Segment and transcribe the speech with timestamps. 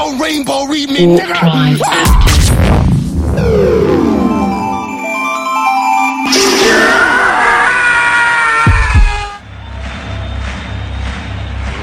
[0.00, 1.78] Don't rainbow read me, nigga.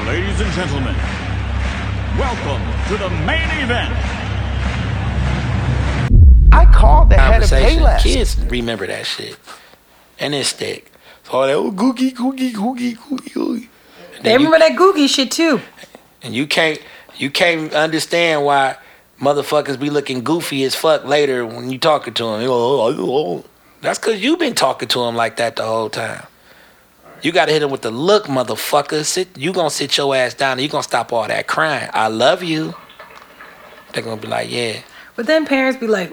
[0.06, 0.96] Ladies and gentlemen,
[2.18, 3.94] welcome to the main event.
[6.52, 7.50] I called the head of.
[7.50, 8.00] Payless.
[8.00, 9.38] Kids remember that shit,
[10.18, 10.90] and it stick.
[11.22, 13.68] So all that oh, googie, googie, googie, googie, googie.
[14.16, 15.60] They then you, remember that Googie shit too.
[16.22, 16.80] and you can't
[17.18, 18.76] you can't understand why
[19.20, 22.42] motherfuckers be looking goofy as fuck later when you talking to them.
[22.42, 23.44] You oh.
[23.80, 26.26] That's cause you been talking to them like that the whole time.
[27.22, 29.04] You gotta hit them with the look, motherfucker.
[29.04, 31.90] Sit, you gonna sit your ass down and you gonna stop all that crying.
[31.92, 32.74] I love you.
[33.92, 34.80] They're gonna be like, yeah.
[35.16, 36.12] But then parents be like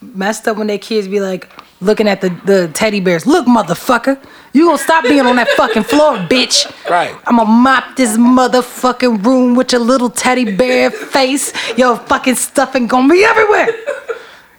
[0.00, 1.48] messed up when their kids be like
[1.80, 3.26] looking at the, the teddy bears.
[3.26, 4.20] Look, motherfucker,
[4.56, 6.64] you gonna stop being on that fucking floor, bitch.
[6.88, 7.14] Right.
[7.26, 11.52] I'm gonna mop this motherfucking room with your little teddy bear face.
[11.76, 13.68] Your fucking stuffing gonna be everywhere.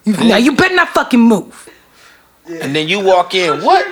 [0.03, 1.67] You, now you better not fucking move.
[2.45, 3.87] And then you walk in, what?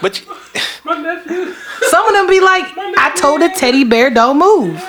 [0.00, 0.26] But you,
[1.90, 2.64] Some of them be like,
[2.96, 4.82] I told the teddy bear don't move.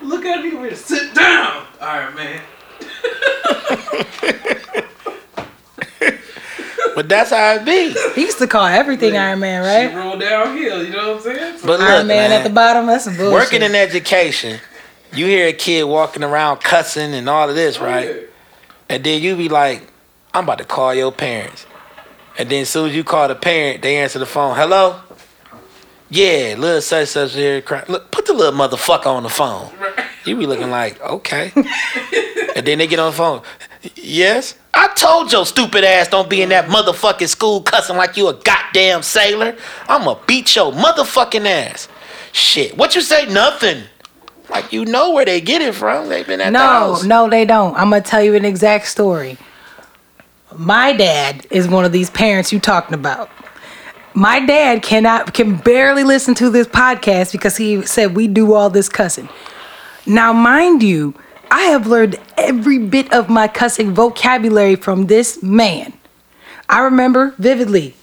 [0.00, 1.66] Look at me, wait, sit down.
[1.80, 2.42] All right, man.
[6.94, 7.94] but that's how it be.
[8.14, 9.90] He used to call everything Iron Man, right?
[9.90, 10.04] She right?
[10.04, 11.58] roll downhill, you know what I'm saying?
[11.60, 13.32] But look, Iron Man, man, at the bottom, that's some bullshit.
[13.32, 14.60] working in education,
[15.12, 18.16] you hear a kid walking around cussing and all of this, oh, right?
[18.88, 19.82] And then you be like,
[20.34, 21.66] I'm about to call your parents.
[22.38, 24.56] And then as soon as you call the parent, they answer the phone.
[24.56, 25.00] Hello?
[26.08, 27.86] Yeah, little such such here crying.
[27.88, 29.72] Look, put the little motherfucker on the phone.
[30.26, 31.52] You be looking like, okay.
[32.54, 33.42] and then they get on the phone.
[33.96, 34.54] Yes?
[34.74, 38.34] I told your stupid ass don't be in that motherfucking school cussing like you a
[38.34, 39.56] goddamn sailor.
[39.88, 41.88] I'ma beat your motherfucking ass.
[42.32, 42.76] Shit.
[42.76, 43.26] What you say?
[43.26, 43.82] Nothing.
[44.50, 46.08] Like you know where they get it from.
[46.08, 47.04] They've been at the No, house.
[47.04, 47.74] no, they don't.
[47.76, 49.36] I'm gonna tell you an exact story.
[50.56, 53.30] My dad is one of these parents you talking about.
[54.14, 58.68] My dad cannot can barely listen to this podcast because he said we do all
[58.68, 59.28] this cussing.
[60.04, 61.14] Now, mind you,
[61.52, 65.92] I have learned every bit of my cussing vocabulary from this man.
[66.66, 67.94] I remember vividly.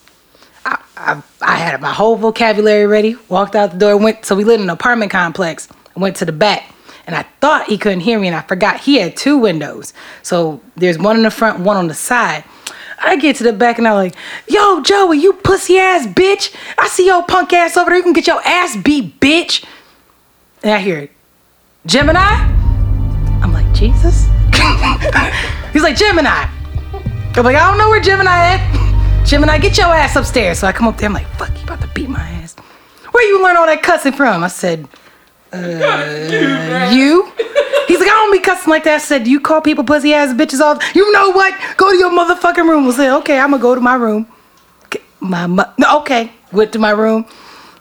[0.63, 4.43] I, I, I had my whole vocabulary ready, walked out the door, went so we
[4.43, 5.67] lived in an apartment complex.
[5.95, 6.71] Went to the back
[7.07, 9.93] and I thought he couldn't hear me and I forgot he had two windows.
[10.21, 12.43] So there's one in the front, one on the side.
[12.99, 14.13] I get to the back and I'm like,
[14.47, 16.55] yo, Joey, you pussy ass bitch.
[16.77, 17.97] I see your punk ass over there.
[17.97, 19.65] You can get your ass beat, bitch.
[20.61, 21.11] And I hear it.
[21.87, 22.58] Gemini?
[23.81, 24.27] I'm like, Jesus?
[25.73, 26.47] He's like, Gemini.
[27.35, 29.25] I'm like, I don't know where Gemini at.
[29.25, 30.59] Gemini, get your ass upstairs.
[30.59, 31.07] So I come up there.
[31.07, 32.55] I'm like, fuck, you about to beat my ass.
[33.11, 34.43] Where you learn all that cussing from?
[34.43, 34.87] I said,
[35.53, 37.31] uh, you?
[37.87, 38.95] He's like, I don't be cussing like that.
[38.95, 41.53] I said, you call people pussy ass bitches all You know what?
[41.77, 42.87] Go to your motherfucking room.
[42.87, 44.27] I said, okay, I'm gonna go to my room.
[44.85, 46.31] Okay, My mo- no, okay.
[46.51, 47.25] Went to my room.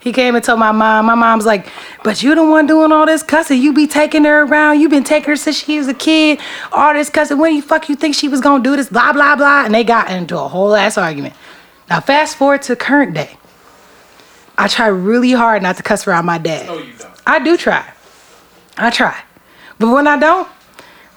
[0.09, 1.05] He came and told my mom.
[1.05, 1.69] My mom's like,
[2.03, 3.61] but you the one doing all this cussing.
[3.61, 4.81] You be taking her around.
[4.81, 6.41] You been taking her since she was a kid.
[6.73, 7.37] All this cussing.
[7.37, 8.89] When you fuck you think she was gonna do this?
[8.89, 9.67] Blah blah blah.
[9.67, 11.35] And they got into a whole ass argument.
[11.91, 13.37] Now fast forward to current day.
[14.57, 16.69] I try really hard not to cuss around my dad.
[16.69, 17.13] No, you don't.
[17.27, 17.93] I do try.
[18.79, 19.23] I try.
[19.79, 20.49] But when I don't,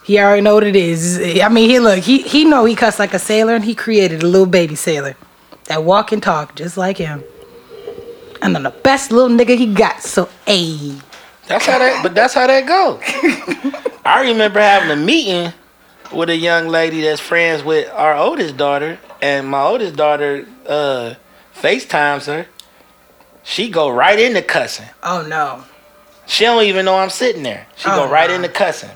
[0.03, 1.18] he already know what it is.
[1.41, 4.22] I mean, he look, he he know he cuss like a sailor and he created
[4.22, 5.16] a little baby sailor
[5.68, 7.24] that walk and talk just like him.
[8.41, 10.01] And I'm the best little nigga he got.
[10.01, 11.01] So, ayy.
[11.48, 12.01] That's how that.
[12.04, 13.00] But that's how that go.
[14.06, 15.54] I remember having a meeting
[16.13, 21.13] with a young lady that's friends with our oldest daughter, and my oldest daughter uh,
[21.56, 22.48] FaceTimes her.
[23.44, 24.88] She go right into cussing.
[25.04, 25.63] Oh no.
[26.27, 27.68] She don't even know I'm sitting there.
[27.75, 28.36] She Oh, go right nah.
[28.38, 28.92] into cussing.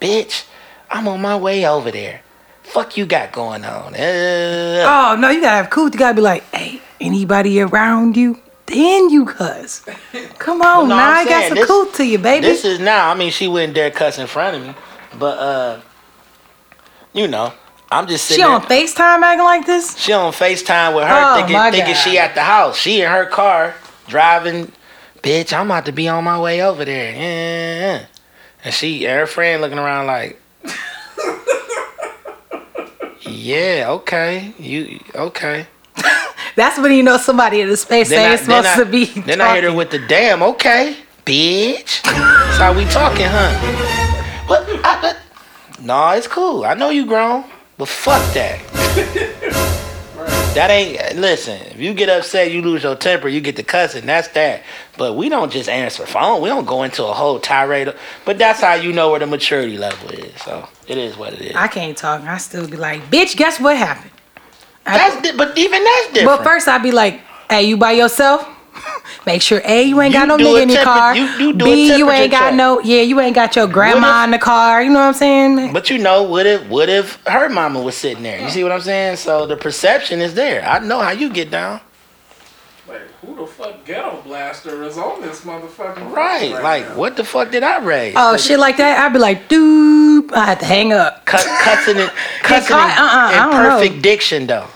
[0.00, 0.44] Bitch,
[0.90, 2.22] I'm on my way over there.
[2.62, 3.94] Fuck you got going on?
[3.94, 5.84] Uh, Oh no, you gotta have cool.
[5.90, 8.40] You gotta be like, hey, anybody around you?
[8.72, 9.84] Then you cuss.
[10.38, 12.46] Come on, No, now I'm I got saying some this- cool to you, baby.
[12.46, 13.10] This is now.
[13.10, 14.74] I mean, she wouldn't dare cuss in front of me,
[15.18, 15.80] but uh,
[17.12, 17.52] you know,
[17.90, 18.44] I'm just sitting.
[18.44, 18.62] She sitting on.
[18.62, 19.98] FaceTime acting like this?
[19.98, 22.78] She on FaceTime with her Oh, thinking, thinking she at the house.
[22.78, 23.74] She in her car
[24.08, 24.72] driving.
[25.22, 27.12] Bitch, I'm about to be on my way over there.
[27.14, 28.06] Yeah.
[28.64, 30.40] And she and her friend looking around like,
[33.20, 35.66] yeah, okay, you okay.
[36.54, 39.06] That's when you know somebody in the space Then ain't I, supposed I, to be.
[39.22, 42.02] then I hit her with the damn, okay, bitch.
[42.02, 44.46] That's how we talking, huh?
[44.46, 44.68] What?
[44.84, 45.18] I, but,
[45.82, 46.64] no, it's cool.
[46.64, 47.44] I know you grown,
[47.78, 48.60] but fuck that.
[50.54, 51.58] That ain't listen.
[51.62, 54.04] If you get upset, you lose your temper, you get to cussing.
[54.04, 54.62] That's that.
[54.98, 56.42] But we don't just answer phone.
[56.42, 57.94] We don't go into a whole tirade.
[58.26, 60.38] But that's how you know where the maturity level is.
[60.42, 61.56] So it is what it is.
[61.56, 62.20] I can't talk.
[62.22, 64.10] I still be like, bitch, guess what happened?
[64.84, 66.38] That's di- but even that's different.
[66.38, 67.20] but first I'd be like,
[67.50, 68.48] hey, you by yourself?
[69.26, 71.16] Make sure A, you ain't got You no do nigga in your temper- car.
[71.16, 72.54] you- you do a B, you temperature ain't got check.
[72.54, 74.82] no yeah, you ain't got your grandma if- in the car.
[74.82, 75.72] You know what I'm saying?
[75.72, 78.40] But you know, what if what if her mama was sitting there?
[78.40, 79.16] You see what I'm saying?
[79.16, 80.64] So the perception is there.
[80.66, 81.80] I know how you get down.
[82.92, 86.52] Like, who the fuck ghetto blaster is on this motherfucking Right.
[86.52, 86.96] phone like, now?
[86.96, 88.14] what the fuck did I raise?
[88.16, 91.24] Oh shit like that, I'd be like, dude, I had to hang up.
[91.24, 92.10] Cut, cussing it,
[92.42, 93.78] cussing caught- in, uh-uh, I in don't know.
[93.78, 94.66] perfect diction though.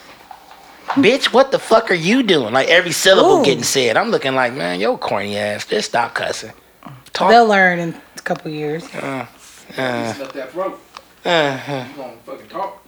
[0.91, 2.53] Bitch, what the fuck are you doing?
[2.55, 3.45] Like every syllable Ooh.
[3.45, 3.97] getting said.
[3.97, 5.67] I'm looking like, man, yo corny ass.
[5.67, 6.53] Just stop cussing.
[7.13, 7.31] Talk.
[7.31, 8.85] They'll learn in a couple years.
[8.95, 9.27] Uh,
[9.77, 10.81] Loosen up that throat.
[11.25, 11.59] uh,
[11.89, 12.83] You gonna fucking talk.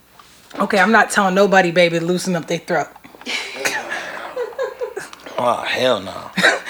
[0.60, 2.86] Okay, I'm not telling nobody, baby, to loosen up their throat.
[5.38, 6.30] Oh hell no.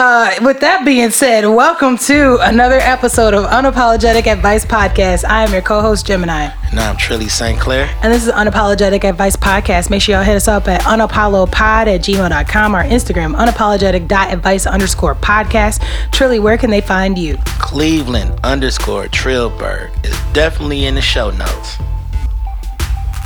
[0.00, 5.24] Uh, with that being said, welcome to another episode of Unapologetic Advice Podcast.
[5.24, 7.58] I am your co-host Gemini, Now I'm Trilly St.
[7.58, 7.92] Clair.
[8.00, 9.90] and this is Unapologetic Advice Podcast.
[9.90, 15.80] Make sure y'all hit us up at unapollopod at gmail.com, our Instagram, unapologetic.advice underscore podcast.
[16.12, 17.36] Trilly, where can they find you?
[17.58, 21.76] Cleveland underscore Trillberg is definitely in the show notes.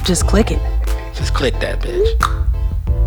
[0.06, 0.60] Just click it,
[1.14, 2.51] Just click that bitch.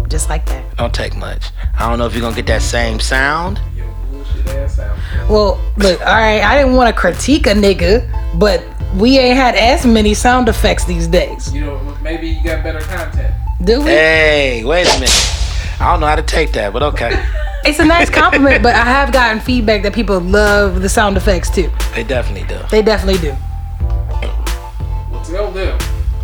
[0.10, 0.78] Just like that.
[0.78, 1.52] Don't take much.
[1.78, 3.60] I don't know if you're gonna get that same sound.
[3.76, 4.98] Yo, bullshit ass out.
[5.30, 8.08] Well, look, all right, I didn't want to critique a nigga,
[8.38, 8.64] but
[8.96, 11.54] we ain't had as many sound effects these days.
[11.54, 13.34] You know, maybe you got better content.
[13.64, 13.86] Do we?
[13.86, 15.32] Hey, wait a minute.
[15.80, 17.24] I don't know how to take that, but okay.
[17.66, 21.50] It's a nice compliment, but I have gotten feedback that people love the sound effects
[21.50, 21.72] too.
[21.96, 22.62] They definitely do.
[22.70, 23.36] They definitely do.
[23.82, 25.80] Well, tell them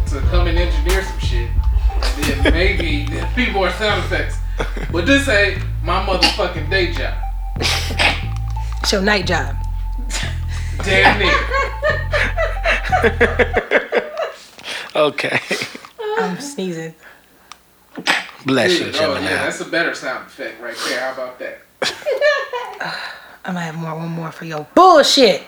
[0.05, 1.49] to come and engineer some shit.
[2.15, 4.37] And then maybe people are sound effects.
[4.91, 7.13] But this ain't my motherfucking day job.
[8.81, 9.55] It's your night job.
[10.83, 11.31] Damn near.
[14.93, 15.39] Okay.
[16.19, 16.93] I'm sneezing.
[18.45, 20.99] Bless you, oh, yeah, that's a better sound effect right there.
[20.99, 21.59] How about that?
[23.45, 25.43] I might have more, one more for your bullshit.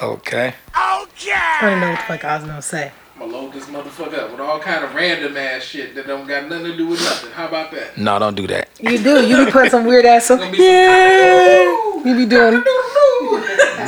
[0.00, 0.54] Okay.
[0.74, 1.32] Oh, okay.
[1.34, 2.92] I don't know what the fuck I was gonna say.
[3.20, 6.28] I'm gonna load this motherfucker up with all kind of random ass shit that don't
[6.28, 7.32] got nothing to do with nothing.
[7.32, 7.98] How about that?
[7.98, 8.68] No, don't do that.
[8.80, 9.26] You do.
[9.26, 10.38] You be putting some weird ass song.
[10.38, 11.64] Gonna some- Yeah.
[12.04, 12.62] You be doing.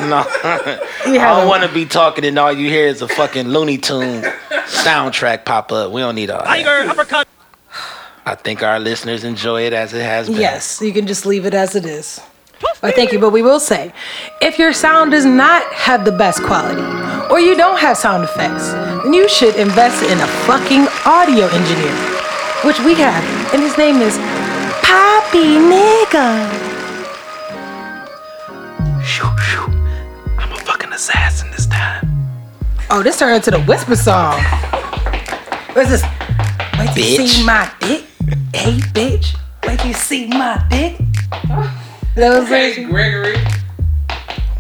[0.09, 0.25] No.
[1.06, 3.79] You I don't want to be talking and all you hear is a fucking Looney
[3.79, 4.23] Tune
[4.67, 5.91] soundtrack pop up.
[5.93, 7.17] We don't need all that.
[8.26, 10.38] I think our listeners enjoy it as it has been.
[10.38, 12.21] Yes, you can just leave it as it is.
[12.83, 13.93] Well, thank you, but we will say,
[14.41, 16.83] if your sound does not have the best quality,
[17.31, 18.71] or you don't have sound effects,
[19.03, 21.95] then you should invest in a fucking audio engineer,
[22.65, 23.23] which we have,
[23.55, 24.17] and his name is
[24.83, 26.49] Poppy Nigga.
[29.02, 29.67] Shoo, shoo.
[30.38, 32.07] I'm a fucking assassin this time.
[32.90, 34.40] Oh, this turned into the whisper song.
[35.75, 36.02] What's this?
[36.79, 37.29] Wait till you Bitch.
[37.29, 38.05] see my dick.
[38.55, 39.37] Hey, bitch.
[39.67, 40.99] Wait till you see my dick.
[42.17, 43.37] That was Hey, Gregory.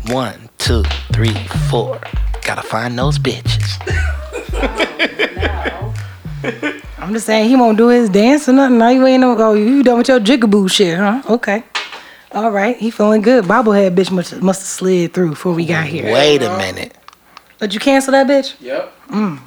[0.06, 1.34] One, two, three,
[1.68, 2.00] four.
[2.44, 3.76] Gotta find those bitches.
[6.98, 8.78] I'm just saying he won't do his dance or nothing.
[8.78, 9.34] Now you ain't no.
[9.34, 9.54] go.
[9.54, 11.22] you done with your jigaboo shit, huh?
[11.28, 11.64] Okay.
[12.32, 13.44] All right, he feeling good.
[13.44, 16.12] Bobblehead bitch must must have slid through before we got here.
[16.12, 16.96] Wait a minute.
[17.58, 18.54] Did you cancel that bitch?
[18.60, 18.92] Yep.
[19.08, 19.40] Mm.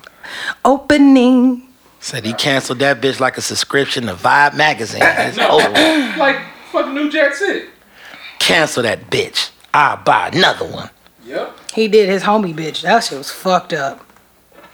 [0.66, 1.70] Opening.
[2.02, 5.02] Said he canceled that bitch like a subscription to Vibe magazine.
[5.04, 6.20] It's over.
[6.20, 6.42] Like
[6.72, 7.70] fucking New Jack City.
[8.44, 9.52] Cancel that bitch.
[9.74, 10.90] I'll buy another one.
[11.26, 11.58] Yep.
[11.74, 12.82] He did his homie bitch.
[12.82, 14.06] That shit was fucked up.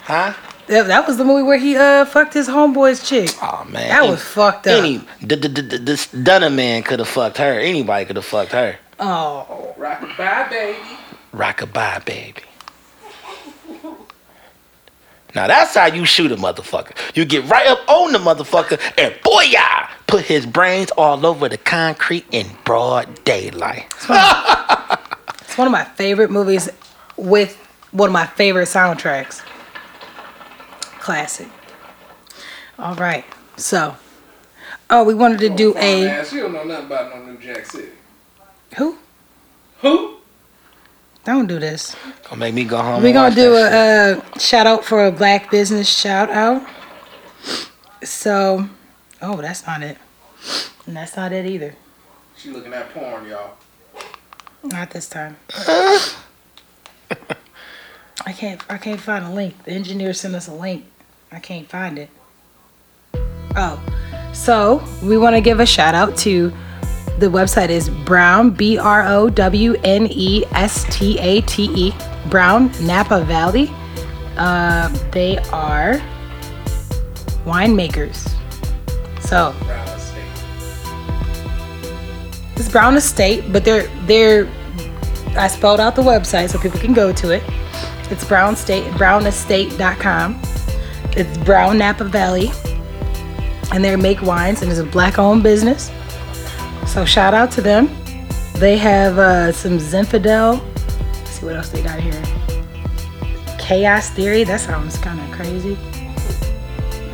[0.02, 0.34] Huh?
[0.68, 3.30] That, that was the movie where he uh fucked his homeboy's chick.
[3.42, 3.90] Oh man.
[3.90, 4.80] That Any- was fucked up.
[4.84, 7.60] Any d- d- d- d- this Dunham man could have fucked her.
[7.60, 8.78] Anybody could have fucked her.
[9.00, 10.78] Oh, rock a bye baby.
[11.34, 12.42] Rockabye, baby.
[15.36, 16.96] Now that's how you shoot a motherfucker.
[17.16, 19.90] You get right up on the motherfucker and booyah!
[20.08, 23.86] Put his brains all over the concrete in broad daylight.
[24.10, 26.70] it's one of my favorite movies
[27.16, 27.56] with
[27.92, 29.44] one of my favorite soundtracks.
[31.00, 31.48] Classic.
[32.80, 33.26] All right.
[33.58, 33.96] So,
[34.90, 37.26] oh, we wanted to oh, do Fine a ass, you don't know nothing about no
[37.26, 37.90] New Jack City.
[38.78, 38.98] who?
[39.82, 40.19] Who?
[41.26, 41.96] Don't do this.
[42.24, 43.04] Gonna make me go home.
[43.04, 44.26] We're gonna do that shit.
[44.26, 46.66] a, uh shout out for a black business shout out.
[48.04, 48.68] So,
[49.22, 49.98] oh, that's not it.
[50.86, 51.76] And that's not it either.
[52.38, 53.56] She looking at porn, y'all.
[54.64, 55.38] Not this time.
[58.26, 58.62] I can't.
[58.70, 59.64] I can't find a link.
[59.64, 60.86] The engineer sent us a link.
[61.32, 62.10] I can't find it.
[63.56, 63.82] Oh,
[64.34, 66.54] so we want to give a shout out to
[67.20, 71.94] the website is Brown B R O W N E S T A T E
[72.30, 73.70] Brown Napa Valley.
[74.38, 75.96] Uh, they are
[77.46, 78.30] winemakers.
[79.22, 79.54] So
[82.56, 84.50] it's Brown Estate, but they're they're
[85.38, 87.44] I spelled out the website so people can go to it.
[88.10, 90.42] It's Brown State brownestate.com.
[91.12, 92.50] It's Brown Napa Valley.
[93.72, 95.92] And they make wines and it's a black owned business.
[96.90, 97.88] So shout out to them.
[98.56, 100.60] They have uh, some Zinfandel.
[101.14, 102.22] Let's see what else they got here.
[103.60, 104.44] Chaos Theory.
[104.44, 105.78] That sounds kind of crazy.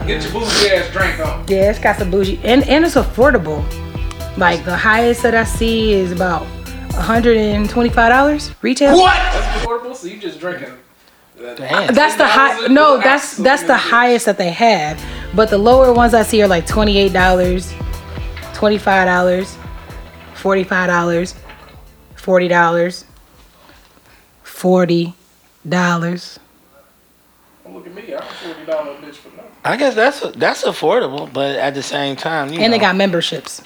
[0.08, 1.46] Get your bougie ass drink on.
[1.48, 3.64] Yeah, it's got some bougie and, and it's affordable.
[4.38, 6.44] Like the highest that I see is about
[6.94, 8.98] $125 retail.
[8.98, 9.14] What?
[9.14, 10.74] That's affordable, so you just drinking.
[11.38, 11.94] that- Damn.
[11.94, 12.68] That's the high.
[12.68, 15.04] No, that's that's the you're- highest that they have.
[15.36, 17.74] But the lower ones I see are like twenty eight dollars,
[18.54, 19.58] twenty five dollars,
[20.46, 21.34] forty five dollars,
[22.16, 23.04] forty dollars,
[24.44, 25.12] forty
[25.68, 26.40] dollars.
[27.64, 28.14] Don't look at me.
[28.14, 29.52] I'm a forty dollar bitch for nothing.
[29.64, 33.64] I guess that's that's affordable, but at the same time, you And they got memberships.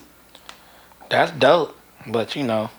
[1.09, 1.77] that's dope.
[2.07, 2.69] But you know,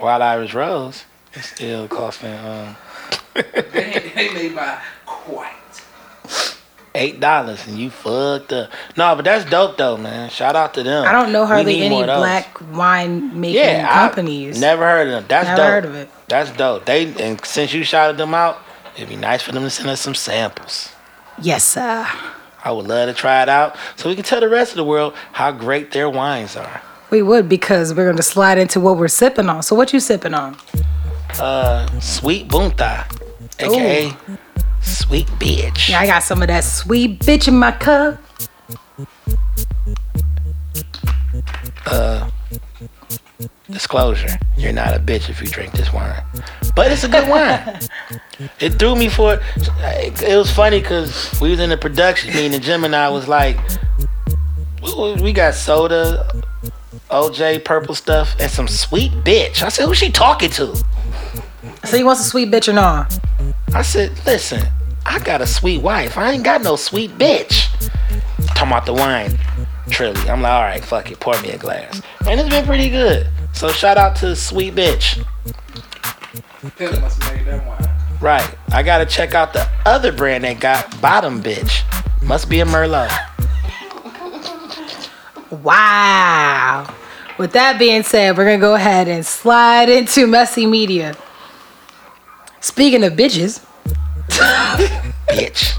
[0.00, 2.74] Wild Irish Rose is still costing um,
[3.34, 5.52] They, they made by quite.
[6.96, 8.70] Eight dollars, and you fucked up.
[8.96, 10.30] No, but that's dope though, man.
[10.30, 11.06] Shout out to them.
[11.06, 12.18] I don't know hardly any more of those.
[12.18, 14.56] black wine making yeah, companies.
[14.56, 15.24] I never heard of them.
[15.28, 15.70] That's Never dope.
[15.70, 16.10] heard of it.
[16.28, 16.84] That's dope.
[16.86, 18.58] They and since you shouted them out,
[18.96, 20.90] it'd be nice for them to send us some samples.
[21.40, 22.06] Yes, sir.
[22.64, 24.84] I would love to try it out so we can tell the rest of the
[24.84, 26.82] world how great their wines are.
[27.10, 29.62] We would because we're gonna slide into what we're sipping on.
[29.62, 30.56] So what you sipping on?
[31.38, 33.04] Uh, Sweet Bunta,
[33.60, 34.12] aka
[34.86, 35.88] Sweet Bitch.
[35.88, 38.20] Yeah, I got some of that sweet bitch in my cup.
[41.86, 42.30] Uh,
[43.68, 46.22] disclosure: You're not a bitch if you drink this wine,
[46.76, 47.80] but it's a good wine.
[48.60, 49.40] it threw me for.
[49.82, 53.58] It was funny because we was in the production meeting, and Gemini was like,
[54.82, 56.42] "We- "We got soda,
[57.10, 60.76] OJ, purple stuff, and some sweet bitch." I said, "Who's she talking to?"
[61.84, 63.18] So you want a sweet bitch or not?
[63.74, 64.62] I said, listen,
[65.04, 66.18] I got a sweet wife.
[66.18, 67.68] I ain't got no sweet bitch.
[68.48, 69.38] Talking about the wine,
[69.88, 70.28] Trilly.
[70.28, 72.00] I'm like, all right, fuck it, pour me a glass.
[72.26, 73.28] And it's been pretty good.
[73.52, 75.24] So shout out to Sweet Bitch.
[76.76, 77.88] Pimp must have made that wine.
[78.20, 78.54] Right.
[78.70, 81.82] I gotta check out the other brand they got, Bottom Bitch.
[82.22, 83.10] Must be a Merlot.
[85.62, 86.92] Wow.
[87.38, 91.16] With that being said, we're gonna go ahead and slide into messy media.
[92.66, 93.64] Speaking of bitches,
[95.28, 95.78] Bitch.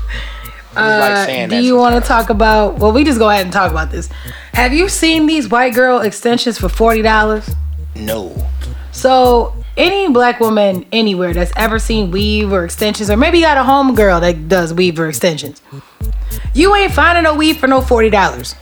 [0.74, 2.80] Uh, like do you want to talk about?
[2.80, 4.08] Well, we just go ahead and talk about this.
[4.54, 7.50] Have you seen these white girl extensions for forty dollars?
[7.94, 8.34] No.
[8.94, 13.58] So any black woman anywhere that's ever seen weave or extensions, or maybe you got
[13.58, 15.62] a home girl that does weave or extensions,
[16.54, 18.56] you ain't finding no weave for no forty dollars.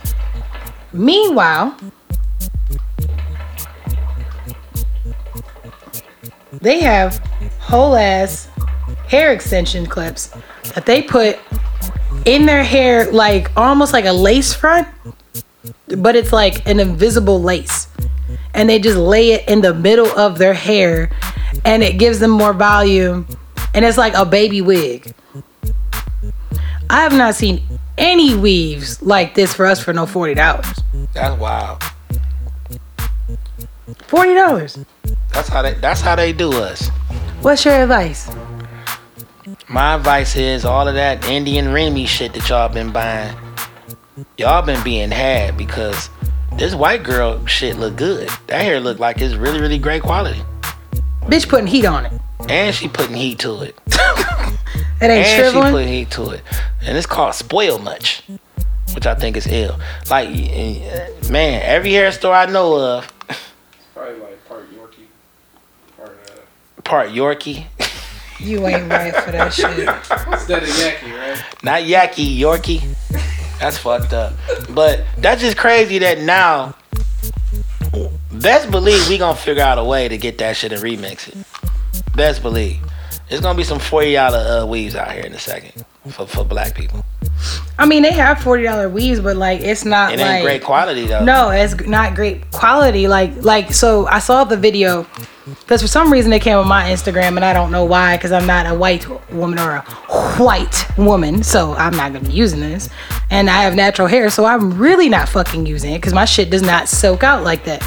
[0.92, 1.78] Meanwhile,
[6.60, 7.22] they have
[7.66, 8.48] whole ass
[9.08, 10.32] hair extension clips
[10.74, 11.38] that they put
[12.24, 14.86] in their hair, like almost like a lace front,
[15.98, 17.88] but it's like an invisible lace
[18.54, 21.10] and they just lay it in the middle of their hair
[21.64, 23.26] and it gives them more volume
[23.74, 25.12] and it's like a baby wig.
[26.88, 27.62] I have not seen
[27.98, 30.36] any weaves like this for us for no $40.
[31.12, 31.82] That's wild.
[34.08, 34.86] $40.
[35.32, 36.88] That's how they that's how they do us.
[37.42, 38.30] What's your advice?
[39.68, 43.36] My advice is all of that Indian Remy shit that y'all been buying.
[44.38, 46.08] Y'all been being had because
[46.56, 48.28] this white girl shit look good.
[48.46, 50.40] That hair look like it's really, really great quality.
[51.22, 52.12] Bitch putting heat on it.
[52.48, 53.78] And she putting heat to it.
[54.98, 56.42] It ain't and she putting heat to it.
[56.82, 58.22] And it's called spoil much.
[58.94, 59.78] Which I think is ill.
[60.08, 63.12] Like eh, man, every hair store I know of,
[63.92, 65.06] Probably like part Yorkie,
[65.96, 67.66] part uh, part Yorkie.
[68.40, 69.70] you ain't right for that shit.
[70.32, 71.42] instead of Yaki, right?
[71.62, 72.82] Not Yaki, Yorkie.
[73.58, 74.34] That's fucked up.
[74.70, 76.74] But that's just crazy that now.
[78.32, 81.36] Best believe we gonna figure out a way to get that shit and remix it.
[82.14, 82.78] Best believe.
[83.30, 86.44] It's gonna be some forty dollar uh, weaves out here in a second for, for
[86.44, 87.04] black people.
[87.78, 90.62] I mean, they have forty dollar weaves, but like it's not It like ain't great
[90.64, 91.24] quality though.
[91.24, 93.08] No, it's not great quality.
[93.08, 95.06] Like, like so, I saw the video
[95.60, 98.32] because for some reason it came on my Instagram, and I don't know why, because
[98.32, 99.82] I'm not a white woman or a
[100.38, 102.88] white woman, so I'm not gonna be using this.
[103.30, 106.50] And I have natural hair, so I'm really not fucking using it because my shit
[106.50, 107.82] does not soak out like that.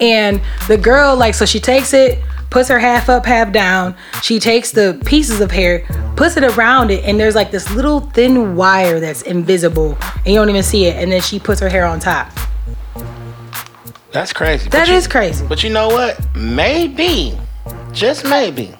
[0.00, 2.18] And the girl, like, so she takes it,
[2.50, 3.94] puts her half up, half down.
[4.22, 8.00] She takes the pieces of hair, puts it around it, and there's like this little
[8.00, 11.02] thin wire that's invisible, and you don't even see it.
[11.02, 12.30] And then she puts her hair on top.
[14.12, 14.68] That's crazy.
[14.70, 15.44] That you- is crazy.
[15.46, 16.18] But you know what?
[16.34, 17.38] Maybe,
[17.92, 18.74] just maybe,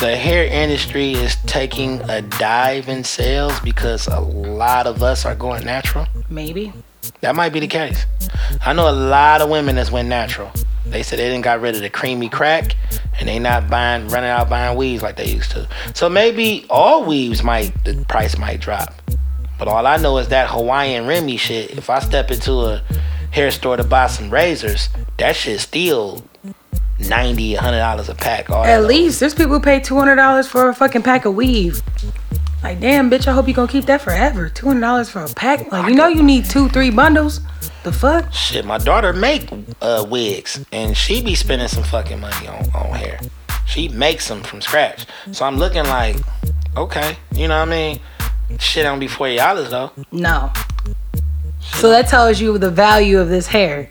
[0.00, 5.34] the hair industry is taking a dive in sales because a lot of us are
[5.34, 6.06] going natural.
[6.28, 6.72] Maybe.
[7.20, 8.04] That might be the case.
[8.64, 10.50] I know a lot of women that's went natural.
[10.84, 12.76] They said they didn't got rid of the creamy crack
[13.18, 15.68] and they not buying running out buying weaves like they used to.
[15.94, 18.94] So maybe all weaves might the price might drop.
[19.58, 22.82] But all I know is that Hawaiian Remy shit, if I step into a
[23.36, 24.88] hair store to buy some razors,
[25.18, 26.24] that shit still
[26.98, 28.48] 90 100 dollars a pack.
[28.48, 31.82] At least there's people who pay two hundred dollars for a fucking pack of weave.
[32.62, 34.48] Like, damn, bitch, I hope you gonna keep that forever.
[34.48, 35.70] Two hundred dollars for a pack.
[35.70, 37.40] Like, you know, you need two, three bundles.
[37.84, 38.32] The fuck?
[38.32, 39.48] Shit, my daughter make
[39.82, 43.20] uh, wigs, and she be spending some fucking money on, on hair.
[43.66, 45.06] She makes them from scratch.
[45.32, 46.16] So I'm looking like,
[46.76, 48.00] okay, you know what I mean?
[48.58, 49.92] Shit don't be forty dollars though.
[50.10, 50.50] No.
[51.74, 53.90] So that tells you the value of this hair.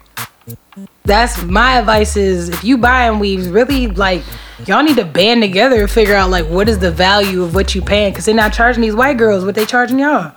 [1.03, 4.23] That's my advice is if you buying weaves, really like
[4.65, 7.75] y'all need to band together and figure out like what is the value of what
[7.75, 10.33] you paying because they're not charging these white girls what they charging y'all.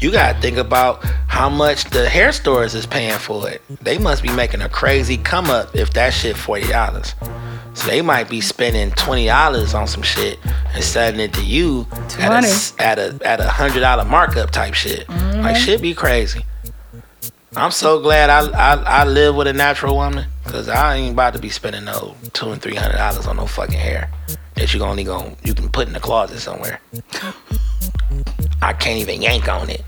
[0.00, 3.62] You gotta think about how much the hair stores is paying for it.
[3.80, 7.14] They must be making a crazy come up if that shit forty dollars.
[7.74, 10.38] So they might be spending twenty dollars on some shit
[10.74, 11.86] and selling it to you
[12.18, 15.08] at a, at a at a hundred dollar markup type shit.
[15.08, 15.54] Like mm-hmm.
[15.54, 16.44] shit be crazy.
[17.54, 21.34] I'm so glad I, I I live with a natural woman because I ain't about
[21.34, 24.10] to be spending no two and three hundred dollars on no fucking hair
[24.56, 26.80] that you only gon' you can put in the closet somewhere.
[28.62, 29.82] I can't even yank on it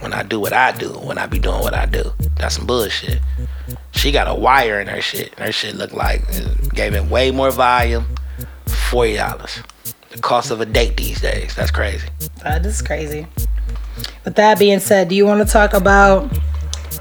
[0.00, 2.12] when I do what I do, when I be doing what I do.
[2.36, 3.20] That's some bullshit.
[3.92, 5.32] She got a wire in her shit.
[5.36, 8.06] and Her shit looked like it gave it way more volume.
[8.66, 9.62] Forty dollars.
[10.10, 11.54] The cost of a date these days.
[11.54, 12.08] That's crazy.
[12.42, 13.26] That is crazy.
[14.24, 16.24] With that being said, do you want to talk about?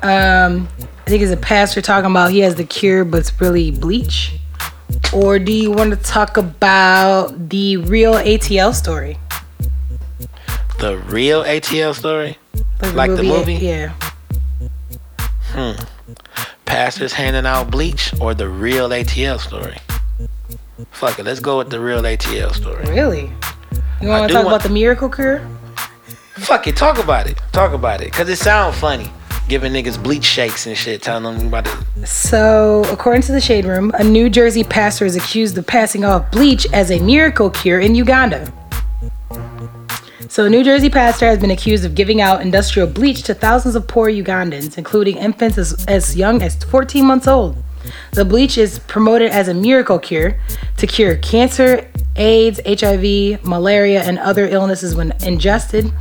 [0.04, 3.71] Um, I think it's a pastor talking about he has the cure, but it's really
[3.71, 4.34] bleach.
[5.13, 9.17] Or do you want to talk about the real ATL story?
[10.79, 12.38] The real ATL story.
[12.79, 13.53] the Like the movie?
[13.55, 13.93] Yeah.
[15.51, 15.71] Hmm.
[16.65, 19.77] Pastors handing out bleach or the real ATL story.
[20.91, 21.23] Fuck it.
[21.25, 22.83] Let's go with the real ATL story.
[22.85, 23.31] Really?
[24.01, 25.41] You want to talk want- about the miracle cure?
[26.35, 26.75] Fuck it.
[26.75, 27.39] Talk about it.
[27.53, 28.11] Talk about it.
[28.11, 29.09] Cause it sounds funny.
[29.47, 31.01] Giving niggas bleach shakes and shit.
[31.01, 32.07] Telling them about it.
[32.07, 36.29] So, according to the Shade Room, a New Jersey pastor is accused of passing off
[36.31, 38.51] bleach as a miracle cure in Uganda.
[40.27, 43.75] So, a New Jersey pastor has been accused of giving out industrial bleach to thousands
[43.75, 47.57] of poor Ugandans, including infants as, as young as 14 months old.
[48.13, 50.39] The bleach is promoted as a miracle cure
[50.77, 55.91] to cure cancer, AIDS, HIV, malaria, and other illnesses when ingested.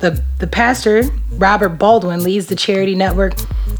[0.00, 3.34] The, the pastor, Robert Baldwin, leads the charity network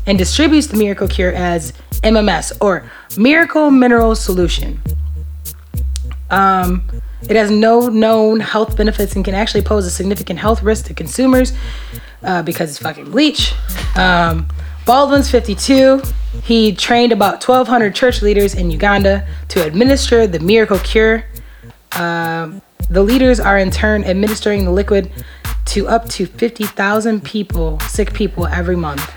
[0.07, 4.81] and distributes the miracle cure as MMS or Miracle Mineral Solution.
[6.31, 6.83] Um,
[7.29, 10.95] it has no known health benefits and can actually pose a significant health risk to
[10.95, 11.53] consumers
[12.23, 13.55] uh, because it's fucking bleach.
[13.97, 14.49] Um,
[14.85, 16.03] Baldwin's 52.
[16.43, 21.25] He trained about 1,200 church leaders in Uganda to administer the miracle cure.
[21.93, 25.11] Um, the leaders are in turn administering the liquid
[25.67, 29.13] to up to 50,000 people, sick people, every month.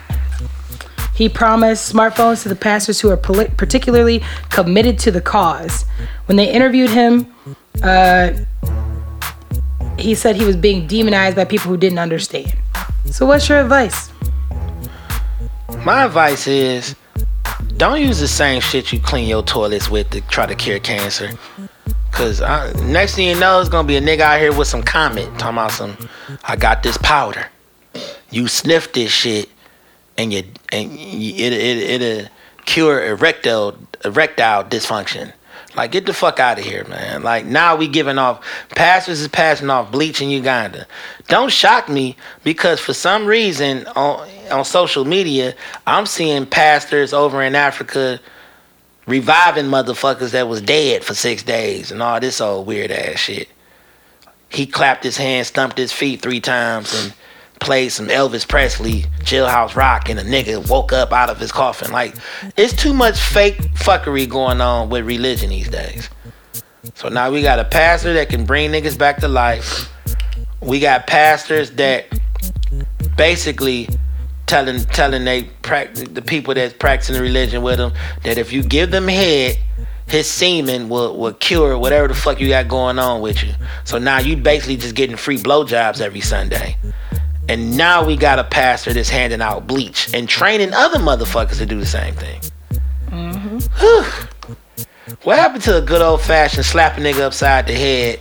[1.15, 5.85] He promised smartphones to the pastors who are particularly committed to the cause.
[6.25, 7.33] When they interviewed him,
[7.83, 8.33] uh,
[9.97, 12.53] he said he was being demonized by people who didn't understand.
[13.05, 14.11] So, what's your advice?
[15.85, 16.95] My advice is
[17.77, 21.31] don't use the same shit you clean your toilets with to try to cure cancer.
[22.11, 22.39] Cause
[22.81, 25.57] next thing you know, it's gonna be a nigga out here with some comment talking
[25.57, 25.97] about some.
[26.45, 27.47] I got this powder.
[28.31, 29.49] You sniff this shit,
[30.17, 32.29] and you and you, it it it'll
[32.63, 35.33] cure erectile erectile dysfunction.
[35.75, 37.21] Like, get the fuck out of here, man.
[37.21, 40.87] Like, now we giving off, pastors is passing off bleach in Uganda.
[41.27, 45.53] Don't shock me because for some reason on, on social media,
[45.85, 48.19] I'm seeing pastors over in Africa
[49.05, 53.49] reviving motherfuckers that was dead for six days and all this old weird ass shit.
[54.49, 57.13] He clapped his hands, stumped his feet three times, and
[57.65, 61.91] played some Elvis Presley jailhouse rock, and a nigga woke up out of his coffin.
[61.91, 62.15] Like,
[62.55, 66.09] it's too much fake fuckery going on with religion these days.
[66.93, 69.91] So now we got a pastor that can bring niggas back to life.
[70.61, 72.05] We got pastors that
[73.17, 73.89] basically
[74.45, 78.91] telling telling they prac- the people that's practicing religion with them that if you give
[78.91, 79.57] them head,
[80.07, 83.53] his semen will, will cure whatever the fuck you got going on with you.
[83.85, 86.77] So now you basically just getting free blowjobs every Sunday.
[87.47, 91.65] And now we got a pastor that's handing out bleach and training other motherfuckers to
[91.65, 92.41] do the same thing.
[93.09, 93.57] Mm-hmm.
[93.79, 95.15] Whew.
[95.23, 98.19] What happened to a good old fashioned slap a nigga upside the head,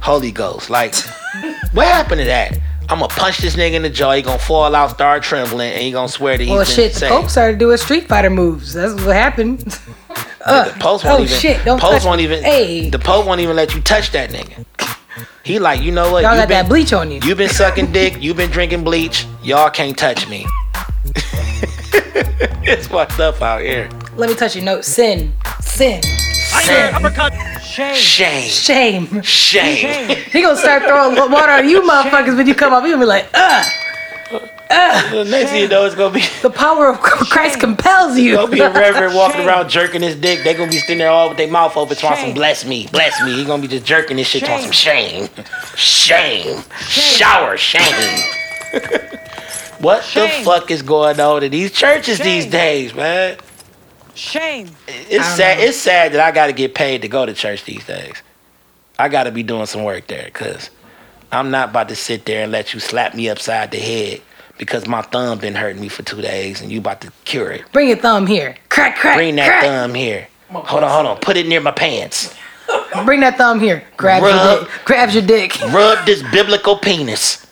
[0.00, 0.70] Holy Ghost?
[0.70, 0.94] Like,
[1.72, 2.58] what happened to that?
[2.88, 4.12] I'm gonna punch this nigga in the jaw.
[4.12, 7.08] He gonna fall out, start trembling, and he gonna swear that he's Well, shit, the.
[7.08, 8.74] Pope started doing Street Fighter moves.
[8.74, 9.78] That's what happened.
[10.44, 11.38] Uh, the Pope won't oh, even.
[11.38, 12.24] shit, don't Pope touch won't me.
[12.24, 12.42] even.
[12.42, 12.90] Hey.
[12.90, 14.66] The Pope won't even let you touch that nigga.
[15.44, 16.22] He like, you know what?
[16.22, 17.20] Y'all you got that bleach on you.
[17.24, 18.22] You've been sucking dick.
[18.22, 19.26] You've been drinking bleach.
[19.42, 20.46] Y'all can't touch me.
[22.64, 23.90] it's fucked up out here.
[24.16, 24.84] Let me touch your note.
[24.84, 25.32] Sin.
[25.60, 26.00] Sin.
[26.02, 26.94] Sin.
[27.64, 27.94] Shame.
[27.94, 28.42] Shame.
[28.44, 29.22] Shame.
[29.22, 30.16] Shame.
[30.30, 32.84] He gonna start throwing water on you motherfuckers when you come up.
[32.84, 33.66] He gonna be like, ugh.
[34.72, 38.36] The next thing you know, it's gonna be The power of Christ compels you.
[38.36, 40.42] gonna be a reverend walking around jerking his dick.
[40.44, 42.34] They gonna be sitting there all with their mouth open, talking some Shame.
[42.34, 43.34] bless me, bless me.
[43.34, 45.28] He gonna be just jerking this shit, talking some shame,
[45.76, 47.82] shame, shower shame.
[49.80, 53.36] what the fuck is going on in these churches these days, man?
[54.14, 54.70] Shame.
[54.88, 55.60] It's sad.
[55.60, 58.14] It's sad that I got to get paid to go to church these days.
[58.98, 60.70] I got to be doing some work there because
[61.30, 64.20] I'm not about to sit there and let you slap me upside the head
[64.58, 67.64] because my thumb been hurting me for two days and you about to cure it.
[67.72, 68.56] Bring your thumb here.
[68.68, 69.16] Crack, crack.
[69.16, 69.64] Bring that crack.
[69.64, 70.28] thumb here.
[70.50, 71.18] Hold on, hold on.
[71.18, 72.34] Put it near my pants.
[73.04, 73.84] Bring that thumb here.
[73.96, 74.60] Grabs your Rub.
[74.60, 74.84] dick.
[74.84, 75.60] Grabs your dick.
[75.70, 77.46] Rub this biblical penis.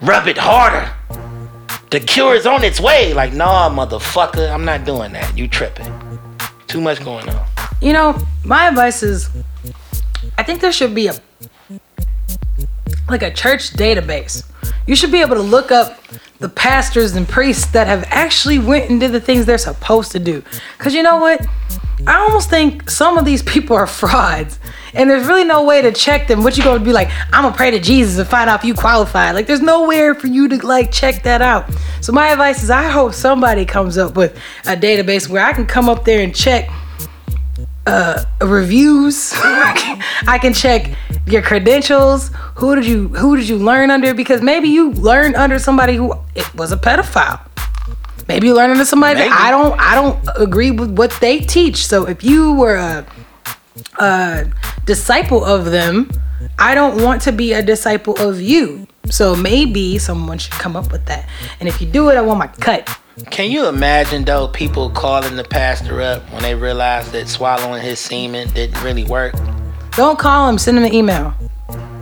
[0.00, 0.90] Rub it harder.
[1.90, 3.14] The cure is on its way.
[3.14, 5.36] Like, nah, motherfucker, I'm not doing that.
[5.36, 5.92] You tripping.
[6.66, 7.46] Too much going on.
[7.80, 9.30] You know, my advice is
[10.36, 11.14] I think there should be a
[13.08, 14.44] like a church database.
[14.86, 15.98] You should be able to look up
[16.38, 20.18] the pastors and priests that have actually went and did the things they're supposed to
[20.18, 20.42] do.
[20.78, 21.44] Cause you know what?
[22.06, 24.58] I almost think some of these people are frauds.
[24.94, 26.42] And there's really no way to check them.
[26.42, 28.74] What you gonna be like, I'm gonna pray to Jesus and find out if you
[28.74, 29.32] qualify.
[29.32, 31.70] Like there's nowhere for you to like check that out.
[32.00, 35.66] So my advice is I hope somebody comes up with a database where I can
[35.66, 36.70] come up there and check
[37.88, 39.32] uh, reviews.
[40.26, 40.90] I can check
[41.26, 42.30] your credentials.
[42.56, 44.14] Who did you who did you learn under?
[44.14, 47.40] Because maybe you learned under somebody who it was a pedophile.
[48.28, 51.86] Maybe you learned under somebody that I don't I don't agree with what they teach.
[51.86, 53.06] So if you were a,
[53.98, 54.50] a
[54.84, 56.10] disciple of them,
[56.58, 58.86] I don't want to be a disciple of you.
[59.10, 61.26] So maybe someone should come up with that.
[61.60, 62.86] And if you do it, I want my cut.
[63.26, 67.98] Can you imagine though people calling the pastor up when they realized that swallowing his
[67.98, 69.34] semen didn't really work?
[69.92, 70.58] Don't call him.
[70.58, 71.34] Send him an email.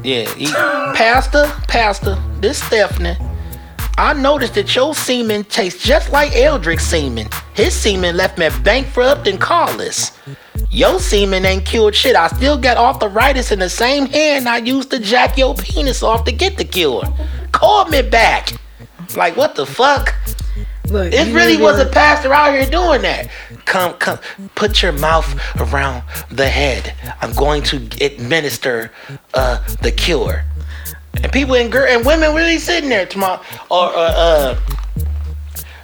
[0.02, 3.16] Yeah, he, pastor, pastor, this Stephanie.
[3.98, 7.28] I noticed that your semen tastes just like Eldrick's semen.
[7.54, 10.12] His semen left me bankrupt and carless.
[10.70, 12.14] Your semen ain't cured shit.
[12.14, 16.24] I still got arthritis in the same hand I used to jack your penis off
[16.26, 17.04] to get the cure.
[17.52, 18.52] Call me back.
[19.16, 20.14] Like what the fuck?
[20.90, 23.28] Look, It really was a pastor out here doing that.
[23.64, 24.18] Come, come,
[24.54, 25.28] put your mouth
[25.60, 26.94] around the head.
[27.20, 28.92] I'm going to administer
[29.34, 30.44] uh, the cure.
[31.22, 34.60] And people and girl and women really sitting there tomorrow, or uh, uh,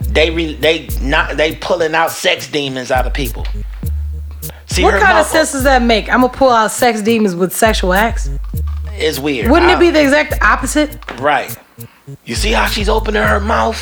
[0.03, 3.47] they re, they not they pulling out sex demons out of people.
[4.67, 6.09] See What kind of sense does that make?
[6.11, 8.29] I'm gonna pull out sex demons with sexual acts.
[8.93, 9.51] It's weird.
[9.51, 10.99] Wouldn't I- it be the exact opposite?
[11.19, 11.57] Right.
[12.25, 13.81] You see how she's opening her mouth?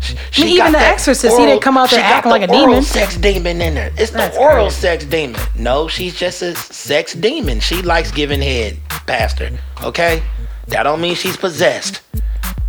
[0.00, 2.48] She, she mean, even got The Exorcist, he didn't come out there acting the like
[2.48, 2.82] a oral demon.
[2.82, 3.92] sex demon in there.
[3.96, 4.80] It's That's the oral crazy.
[4.80, 5.40] sex demon.
[5.56, 7.60] No, she's just a sex demon.
[7.60, 9.58] She likes giving head, pastor.
[9.82, 10.22] Okay?
[10.68, 12.02] That don't mean she's possessed.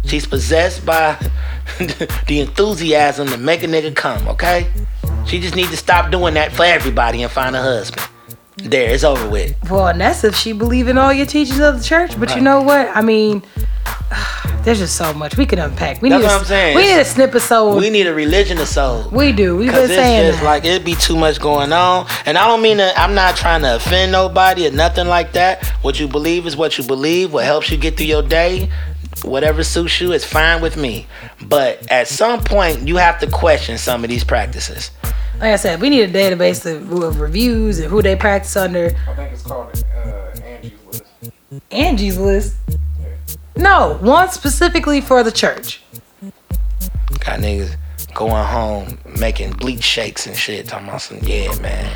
[0.06, 1.16] She's possessed by
[1.80, 4.68] the enthusiasm to make a nigga come, okay?
[5.26, 8.08] She just needs to stop doing that for everybody and find a husband.
[8.64, 9.56] There, it's over with.
[9.70, 12.20] Well, and that's if she believe in all your teachings of the church.
[12.20, 12.90] But you know what?
[12.96, 13.44] I mean,
[14.64, 16.02] There's just so much we could unpack.
[16.02, 16.76] We That's need what a, I'm saying.
[16.76, 17.78] We need a snip of soul.
[17.78, 19.10] We need a religion of soul.
[19.10, 19.56] We do.
[19.58, 20.46] We've been it's saying just that.
[20.46, 23.00] like it'd be too much going on, and I don't mean to.
[23.00, 25.66] I'm not trying to offend nobody or nothing like that.
[25.82, 27.34] What you believe is what you believe.
[27.34, 28.70] What helps you get through your day,
[29.24, 31.08] whatever suits you, is fine with me.
[31.46, 34.92] But at some point, you have to question some of these practices.
[35.40, 38.96] Like I said, we need a database of, of reviews and who they practice under.
[39.08, 41.04] I think it's called uh, Angie's List.
[41.72, 42.56] Angie's List.
[43.56, 45.82] No, one specifically for the church.
[47.20, 47.76] Got niggas
[48.14, 50.68] going home making bleach shakes and shit.
[50.68, 51.90] Talking about some, yeah, man.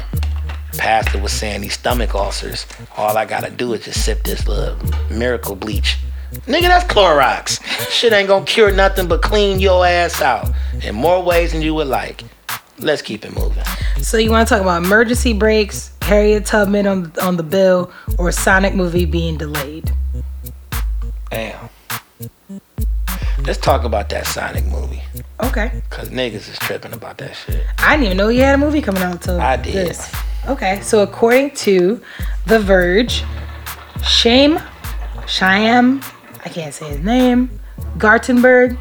[0.78, 2.66] Pastor was saying these stomach ulcers.
[2.98, 4.78] All I gotta do is just sip this little
[5.10, 5.98] miracle bleach.
[6.48, 7.64] Nigga, that's Clorox.
[7.90, 10.50] Shit ain't gonna cure nothing but clean your ass out
[10.82, 12.24] in more ways than you would like.
[12.80, 13.64] Let's keep it moving.
[14.02, 18.32] So you want to talk about emergency breaks, Harriet Tubman on on the bill, or
[18.32, 19.92] Sonic movie being delayed?
[21.30, 21.70] Damn.
[23.46, 25.02] Let's talk about that Sonic movie.
[25.42, 25.82] Okay.
[25.90, 27.66] Cause niggas is tripping about that shit.
[27.78, 29.74] I didn't even know you had a movie coming out till I did.
[29.74, 30.14] this.
[30.48, 32.02] Okay, so according to
[32.48, 33.24] The Verge,
[34.04, 34.58] Shame,
[35.26, 36.04] Shyam,
[36.46, 37.60] I can't say his name,
[37.98, 38.78] Gartenberg,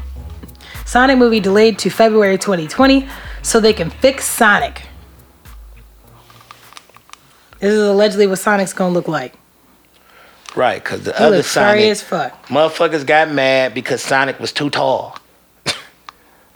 [0.85, 3.07] Sonic movie delayed to February 2020
[3.43, 4.87] so they can fix Sonic.
[7.59, 9.33] This is allegedly what Sonic's gonna look like.
[10.55, 12.47] Right, cause the He other Sonic as fuck.
[12.47, 15.17] motherfuckers got mad because Sonic was too tall.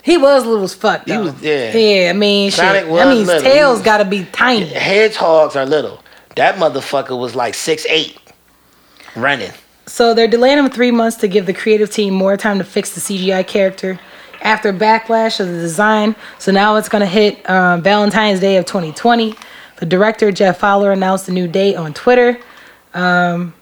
[0.02, 1.22] He was little as fuck though.
[1.24, 1.76] was- yeah.
[1.76, 2.88] Yeah, I mean, Sonic shit.
[2.88, 3.42] was That means little.
[3.42, 4.66] He tails was- gotta be tiny.
[4.66, 6.02] Hedgehogs are little.
[6.36, 8.16] That motherfucker was like six eight,
[9.16, 9.50] running.
[9.86, 12.90] So they're delaying him three months to give the creative team more time to fix
[12.90, 13.98] the CGI character
[14.42, 16.16] after backlash of the design.
[16.38, 19.34] So now it's going to hit um, Valentine's Day of 2020.
[19.76, 22.38] The director, Jeff Fowler, announced a new date on Twitter.
[22.94, 23.54] Um,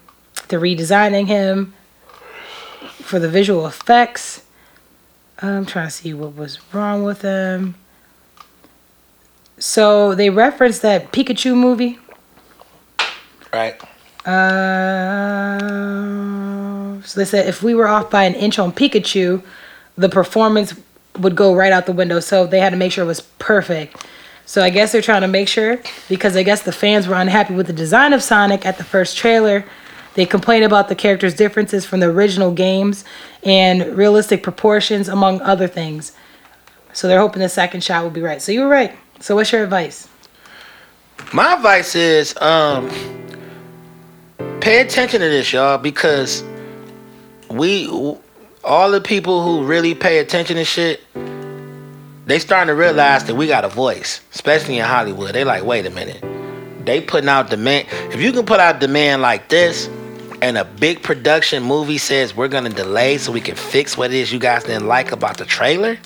[0.47, 1.73] they're redesigning him
[3.01, 4.43] for the visual effects.
[5.39, 7.75] I'm trying to see what was wrong with him.
[9.59, 11.99] So they referenced that Pikachu movie.
[13.53, 13.81] Right.
[14.25, 15.57] Uh,
[17.01, 19.41] so they said if we were off by an inch on Pikachu,
[19.97, 20.73] the performance
[21.19, 22.19] would go right out the window.
[22.19, 24.05] So they had to make sure it was perfect.
[24.45, 27.53] So I guess they're trying to make sure because I guess the fans were unhappy
[27.53, 29.65] with the design of Sonic at the first trailer.
[30.13, 33.03] They complained about the character's differences from the original games
[33.43, 36.13] and realistic proportions, among other things.
[36.93, 38.41] So they're hoping the second shot will be right.
[38.41, 38.95] So you were right.
[39.19, 40.07] So what's your advice?
[41.33, 42.89] My advice is um
[44.61, 46.43] pay attention to this, y'all, because
[47.49, 47.87] we
[48.63, 51.01] all the people who really pay attention to shit,
[52.25, 55.33] they starting to realize that we got a voice, especially in Hollywood.
[55.33, 56.21] They like, wait a minute.
[56.85, 57.87] They putting out demand.
[58.13, 59.89] If you can put out demand like this,
[60.41, 64.17] and a big production movie says we're gonna delay so we can fix what it
[64.17, 65.97] is you guys didn't like about the trailer.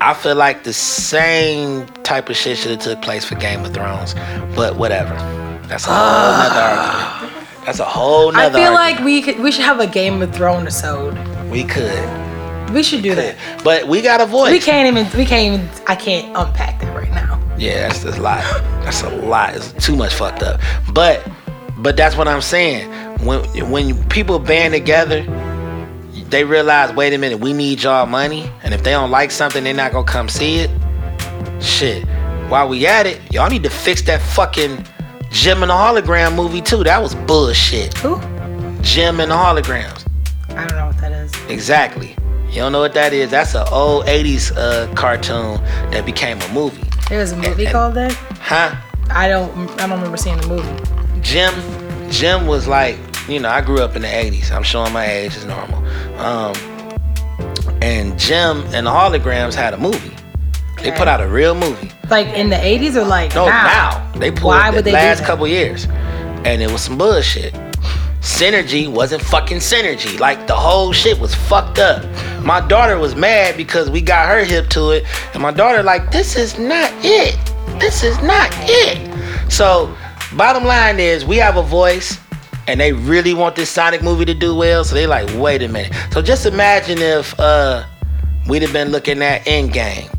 [0.00, 3.72] I feel like the same type of shit should have took place for Game of
[3.72, 4.14] Thrones,
[4.54, 5.14] but whatever.
[5.66, 7.23] That's a whole nother argument.
[7.66, 8.58] That's a whole nother.
[8.58, 8.96] I feel argument.
[8.96, 11.14] like we could we should have a Game of Thrones episode.
[11.50, 13.36] we could, We should do that.
[13.64, 14.50] but we got a voice.
[14.52, 15.06] We can't even.
[15.18, 15.68] We can't even.
[15.86, 17.40] I can't unpack that right now.
[17.56, 18.42] Yeah, that's a lot.
[18.84, 19.54] That's a lot.
[19.56, 20.60] It's too much fucked up.
[20.92, 21.26] But
[21.78, 22.90] but that's what I'm saying.
[23.24, 25.22] When when people band together,
[26.28, 28.50] they realize, wait a minute, we need y'all money.
[28.62, 30.70] And if they don't like something, they're not gonna come see it.
[31.62, 32.04] Shit.
[32.48, 34.84] While we at it, y'all need to fix that fucking
[35.34, 36.84] Jem and the hologram movie too.
[36.84, 37.92] That was bullshit.
[37.98, 38.20] Who?
[38.82, 40.06] Jem and the holograms.
[40.50, 41.32] I don't know what that is.
[41.48, 42.14] Exactly.
[42.48, 43.30] You don't know what that is?
[43.32, 45.56] That's an old 80s uh, cartoon
[45.90, 46.84] that became a movie.
[47.08, 48.12] There was a movie and- called that.
[48.40, 48.76] Huh?
[49.10, 49.50] I don't.
[49.72, 51.20] I don't remember seeing the movie.
[51.20, 51.52] Jem,
[52.10, 52.96] Jem was like,
[53.28, 54.50] you know, I grew up in the '80s.
[54.52, 55.78] I'm showing my age is normal.
[56.20, 56.54] Um,
[57.82, 60.14] and Jem and the Holograms had a movie.
[60.84, 61.90] They put out a real movie.
[62.10, 63.62] Like in the 80s or like No, now?
[64.12, 65.86] now, they pulled Why the would they do last couple years,
[66.44, 67.54] and it was some bullshit.
[68.20, 70.18] Synergy wasn't fucking synergy.
[70.18, 72.04] Like the whole shit was fucked up.
[72.42, 76.10] My daughter was mad because we got her hip to it, and my daughter like,
[76.10, 77.38] this is not it.
[77.80, 79.52] This is not it.
[79.52, 79.94] So,
[80.36, 82.18] bottom line is, we have a voice,
[82.66, 84.84] and they really want this Sonic movie to do well.
[84.84, 85.92] So they like, wait a minute.
[86.12, 87.84] So just imagine if uh
[88.48, 90.10] we'd have been looking at Endgame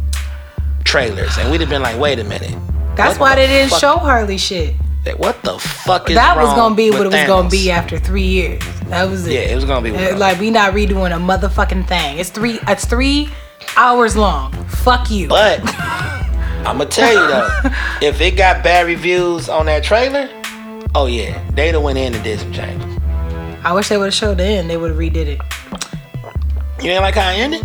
[0.86, 2.56] trailers, and we'd have been like, wait a minute.
[2.96, 4.76] That's why the they didn't fuck- show Harley shit.
[5.18, 8.24] What the fuck is That was gonna be what it was gonna be after three
[8.24, 8.64] years.
[8.88, 9.34] That was it.
[9.34, 10.18] Yeah, it was gonna be what it Uh.
[10.18, 12.18] Like we not redoing a motherfucking thing.
[12.18, 12.60] It's three.
[12.68, 13.30] It's three
[13.78, 14.52] hours long.
[14.66, 15.28] Fuck you.
[15.28, 15.60] But
[16.66, 17.50] I'm gonna tell you though,
[18.02, 20.28] if it got bad reviews on that trailer,
[20.96, 22.98] oh yeah, they'd have went in and did some changes.
[23.64, 24.72] I wish they would have showed the end.
[24.72, 25.42] They would have redid it.
[26.84, 27.64] You ain't like how I ended?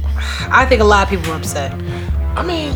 [0.52, 1.72] I think a lot of people were upset.
[2.36, 2.74] I mean,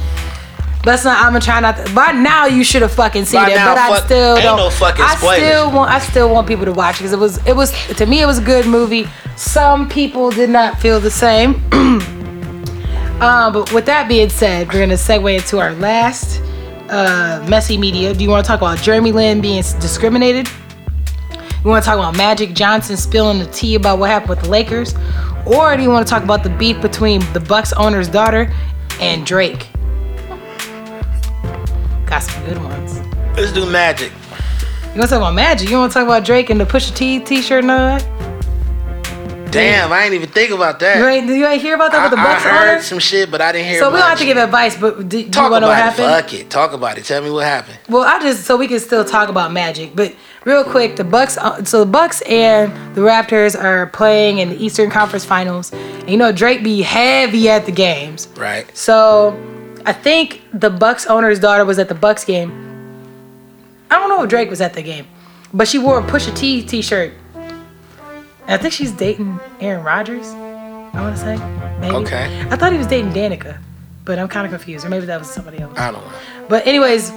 [0.85, 1.19] That's not.
[1.19, 1.77] I'm gonna try not.
[1.79, 4.57] To, by now, you should have fucking seen By it, now, but I still don't.
[4.59, 5.91] no I still want.
[5.91, 7.45] I still want people to watch because it was.
[7.47, 8.21] It was to me.
[8.21, 9.07] It was a good movie.
[9.37, 11.55] Some people did not feel the same.
[11.73, 16.43] um, but with that being said, we're gonna segue into our last
[16.91, 18.13] uh, messy media.
[18.13, 20.49] Do you want to talk about Jeremy Lin being discriminated?
[21.65, 24.51] You want to talk about Magic Johnson spilling the tea about what happened with the
[24.51, 24.95] Lakers,
[25.47, 28.53] or do you want to talk about the beef between the Bucks owner's daughter
[29.01, 29.69] and Drake?
[32.15, 33.01] Got some good ones.
[33.37, 34.13] let's do magic.
[34.95, 35.69] You want to talk about Magic?
[35.69, 39.51] You want to talk about Drake and the Pusha T T-shirt and all that?
[39.51, 40.99] Damn, I ain't even think about that.
[40.99, 43.33] You ain't, you ain't hear about that I, with the Bucks I heard some shit,
[43.33, 43.81] but I didn't hear.
[43.81, 45.67] So we don't have to give advice, but do, do Talk you want to know
[45.73, 46.03] what about it.
[46.03, 46.31] happened?
[46.31, 46.51] Fuck it.
[46.51, 47.05] Talk about it.
[47.05, 47.79] Tell me what happened.
[47.89, 51.37] Well, I just so we can still talk about Magic, but real quick, the Bucks.
[51.37, 55.73] uh, So the Bucks and the Raptors are playing in the Eastern Conference Finals.
[55.73, 58.29] And you know Drake be heavy at the games.
[58.37, 58.65] Right.
[58.77, 59.33] So
[59.87, 62.51] I think the Bucks owner's daughter was at the Bucks game.
[63.91, 65.07] I don't know if Drake was at the game,
[65.53, 67.13] but she wore a Pusha T T-shirt.
[67.35, 67.63] And
[68.49, 70.29] I think she's dating Aaron Rodgers.
[70.29, 71.37] I want to say.
[71.81, 71.95] Maybe.
[71.97, 72.47] Okay.
[72.51, 73.59] I thought he was dating Danica,
[74.05, 75.79] but I'm kind of confused, or maybe that was somebody else.
[75.79, 76.13] I don't know.
[76.49, 77.11] But anyways,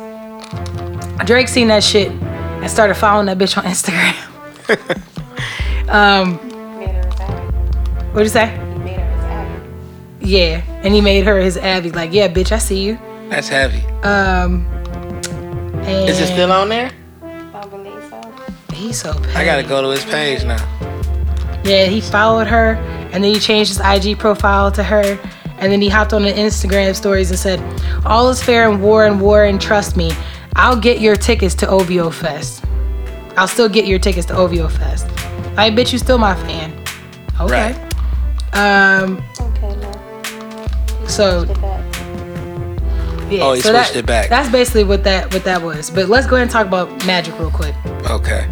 [1.25, 4.15] Drake seen that shit and started following that bitch on Instagram.
[5.89, 6.37] um,
[8.13, 8.66] what'd you say?
[10.27, 11.89] Yeah, and he made her his avi.
[11.91, 12.99] Like, yeah, bitch, I see you.
[13.29, 13.81] That's heavy.
[14.03, 14.65] Um,
[15.85, 16.91] and Is it still on there?
[17.23, 18.75] I believe so.
[18.75, 19.11] He's so.
[19.35, 20.61] I gotta go to his page now.
[21.63, 22.73] Yeah, he followed her,
[23.13, 25.17] and then he changed his IG profile to her,
[25.59, 27.61] and then he hopped on the Instagram stories and said,
[28.05, 30.11] "All is fair in war and war, and trust me,
[30.57, 32.65] I'll get your tickets to OVO Fest.
[33.37, 35.07] I'll still get your tickets to OVO Fest.
[35.55, 36.73] I bet you still my fan.
[37.39, 37.73] Okay.
[38.51, 39.23] Um.
[41.07, 41.45] So.
[43.29, 44.29] Yeah, Oh, he so that- switched it back.
[44.29, 45.89] That's basically what that what that was.
[45.89, 47.75] But let's go ahead and talk about Magic real quick.
[48.09, 48.47] Okay.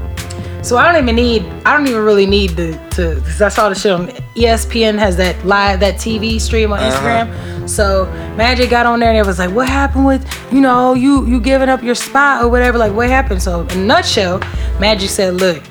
[0.61, 1.43] So I don't even need.
[1.65, 2.73] I don't even really need to.
[2.91, 6.79] to Cause I saw the shit on ESPN has that live that TV stream on
[6.79, 6.91] uh-huh.
[6.91, 7.69] Instagram.
[7.69, 11.25] So Magic got on there and it was like, what happened with you know you
[11.25, 12.77] you giving up your spot or whatever?
[12.77, 13.41] Like what happened?
[13.41, 14.39] So in a nutshell,
[14.79, 15.63] Magic said, look,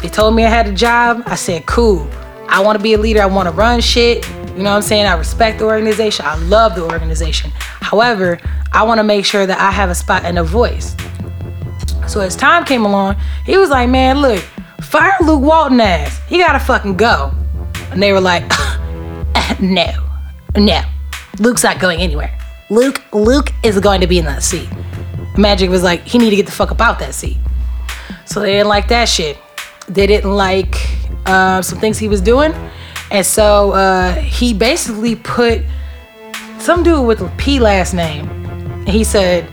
[0.00, 1.22] they told me I had a job.
[1.26, 2.06] I said, cool.
[2.48, 3.22] I want to be a leader.
[3.22, 4.28] I want to run shit.
[4.56, 5.06] You know what I'm saying?
[5.06, 6.26] I respect the organization.
[6.26, 7.50] I love the organization.
[7.54, 8.38] However,
[8.72, 10.94] I want to make sure that I have a spot and a voice.
[12.06, 14.40] So as time came along, he was like, man, look,
[14.82, 16.20] fire Luke Walton ass.
[16.28, 17.32] He gotta fucking go.
[17.90, 18.42] And they were like,
[19.60, 19.90] no,
[20.56, 20.82] no.
[21.38, 22.38] Luke's not going anywhere.
[22.68, 24.68] Luke, Luke is going to be in that seat.
[25.38, 27.38] Magic was like, he need to get the fuck up out that seat.
[28.26, 29.38] So they didn't like that shit.
[29.88, 30.76] They didn't like
[31.26, 32.52] uh, some things he was doing.
[33.12, 35.60] And so uh, he basically put
[36.58, 38.26] some dude with a P last name.
[38.30, 39.46] And he said,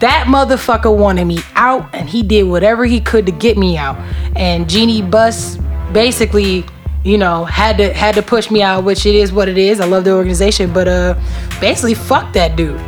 [0.00, 3.96] that motherfucker wanted me out and he did whatever he could to get me out.
[4.36, 5.56] And Jeanie Buss
[5.92, 6.66] basically,
[7.02, 9.80] you know, had to had to push me out, which it is what it is.
[9.80, 11.18] I love the organization, but uh
[11.60, 12.80] basically fuck that dude.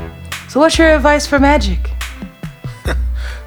[0.49, 1.91] So what's your advice for Magic?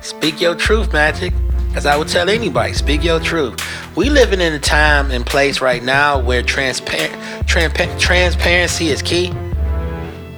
[0.01, 1.33] Speak your truth, Magic.
[1.75, 3.59] As I would tell anybody, speak your truth.
[3.95, 7.13] We living in a time and place right now where transparent
[7.45, 9.31] transpa- transparency is key.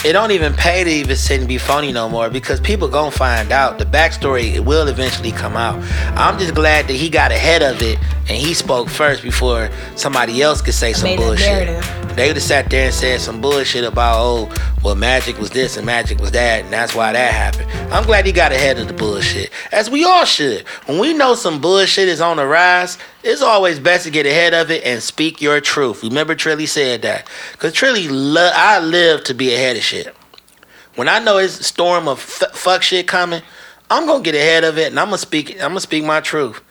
[0.03, 3.11] It don't even pay to even sit and be phony no more because people gonna
[3.11, 3.79] find out.
[3.79, 5.81] The backstory it will eventually come out.
[6.17, 10.41] I'm just glad that he got ahead of it and he spoke first before somebody
[10.41, 11.81] else could say some bullshit.
[12.15, 15.75] They would have sat there and said some bullshit about, oh, well, magic was this
[15.75, 17.69] and magic was that, and that's why that happened.
[17.91, 20.65] I'm glad he got ahead of the bullshit, as we all should.
[20.85, 24.53] When we know some bullshit is on the rise, it's always best to get ahead
[24.53, 26.03] of it and speak your truth.
[26.03, 27.27] Remember, Trilly said that.
[27.53, 30.15] Because Trilly, lo- I live to be ahead of shit.
[30.95, 33.41] When I know it's a storm of f- fuck shit coming,
[33.89, 35.53] I'm gonna get ahead of it and I'm gonna speak.
[35.55, 36.61] I'm gonna speak my truth.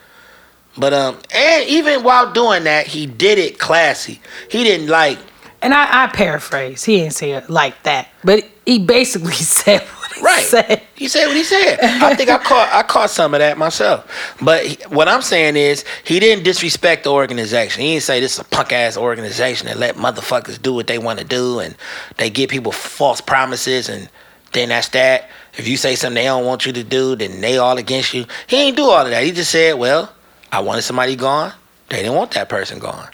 [0.78, 4.20] But um, and even while doing that, he did it classy.
[4.50, 5.18] He didn't like
[5.62, 6.84] And I, I paraphrase.
[6.84, 9.82] He didn't say it like that, but he basically said
[10.24, 10.42] Right.
[10.44, 10.82] said.
[10.94, 11.78] He said what he said.
[11.80, 14.34] I think I caught I caught some of that myself.
[14.40, 17.82] But he- what I'm saying is he didn't disrespect the organization.
[17.82, 20.98] He didn't say this is a punk ass organization that let motherfuckers do what they
[20.98, 21.74] want to do and
[22.16, 24.08] they give people false promises and
[24.52, 25.28] then that's that.
[25.56, 28.24] If you say something they don't want you to do, then they all against you.
[28.46, 29.22] He ain't do all of that.
[29.24, 30.12] He just said, well,
[30.52, 31.52] I wanted somebody gone.
[31.88, 33.08] They didn't want that person gone.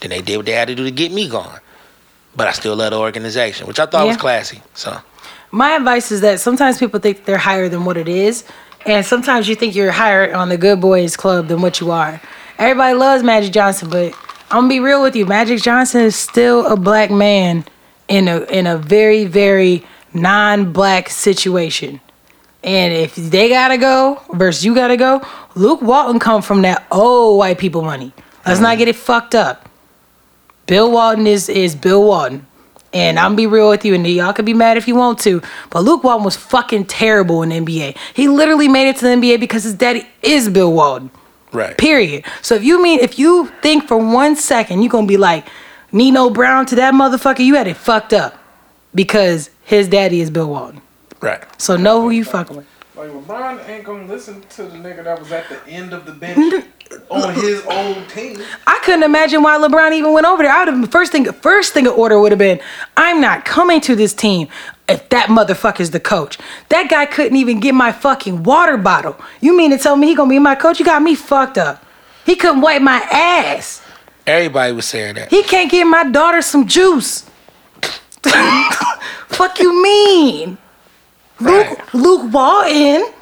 [0.00, 1.58] Then they did what they had to do to get me gone.
[2.36, 4.62] But I still love the organization, which I thought was classy.
[4.74, 4.96] So
[5.52, 8.44] My advice is that sometimes people think they're higher than what it is,
[8.86, 12.20] and sometimes you think you're higher on the Good Boys Club than what you are.
[12.58, 14.14] everybody loves Magic Johnson, but
[14.50, 15.26] I'm gonna be real with you.
[15.26, 17.64] Magic Johnson is still a black man
[18.08, 22.00] in a in a very very non-black situation.
[22.62, 25.22] And if they gotta go versus you gotta go,
[25.54, 28.12] Luke Walton come from that old white people money.
[28.46, 29.68] Let's not get it fucked up.
[30.66, 32.46] Bill Walton is is Bill Walton.
[32.92, 35.40] And I'm be real with you, and y'all can be mad if you want to,
[35.70, 37.96] but Luke Walton was fucking terrible in the NBA.
[38.14, 41.10] He literally made it to the NBA because his daddy is Bill Walton.
[41.52, 41.76] Right.
[41.78, 42.24] Period.
[42.42, 45.46] So if you mean if you think for one second you're gonna be like
[45.92, 48.36] Nino Brown to that motherfucker, you had it fucked up.
[48.92, 50.80] Because his daddy is Bill Walton.
[51.20, 51.44] Right.
[51.60, 52.66] So know who you fucking with.
[52.96, 56.12] Like LeBron ain't gonna listen to the nigga that was at the end of the
[56.12, 56.64] bench
[57.08, 58.40] on his own team.
[58.66, 60.52] I couldn't imagine why LeBron even went over there.
[60.52, 62.60] I would have first thing first thing of order would have been,
[62.96, 64.48] I'm not coming to this team
[64.88, 66.38] if that motherfucker's the coach.
[66.68, 69.16] That guy couldn't even get my fucking water bottle.
[69.40, 70.78] You mean to tell me he gonna be my coach?
[70.78, 71.84] You got me fucked up.
[72.24, 73.82] He couldn't wipe my ass.
[74.26, 75.30] Everybody was saying that.
[75.30, 77.28] He can't give my daughter some juice.
[79.28, 80.58] Fuck you mean?
[81.40, 81.70] Right.
[81.94, 83.12] Luke Luke Walton.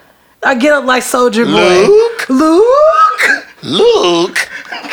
[0.42, 1.86] I get up like Soldier Boy.
[1.86, 2.28] Luke?
[2.28, 3.47] Luke.
[3.62, 4.48] Luke.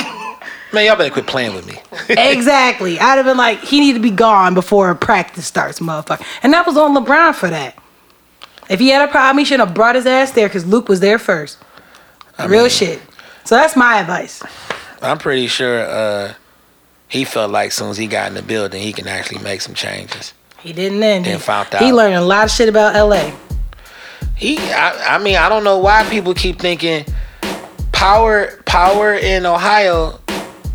[0.73, 1.79] Man, y'all better quit playing with me.
[2.09, 2.99] exactly.
[2.99, 6.25] I'd have been like, he need to be gone before practice starts, motherfucker.
[6.43, 7.77] And that was on LeBron for that.
[8.69, 10.99] If he had a problem, he should have brought his ass there because Luke was
[10.99, 11.59] there first.
[12.39, 13.01] Real mean- shit.
[13.45, 14.41] So that's my advice.
[15.01, 16.33] I'm pretty sure uh,
[17.07, 19.61] he felt like as soon as he got in the building, he can actually make
[19.61, 20.33] some changes.
[20.59, 20.99] He didn't.
[20.99, 23.31] Then He, found he learned a lot of shit about LA.
[24.35, 27.05] He, I, I mean, I don't know why people keep thinking
[27.95, 30.19] power, power in Ohio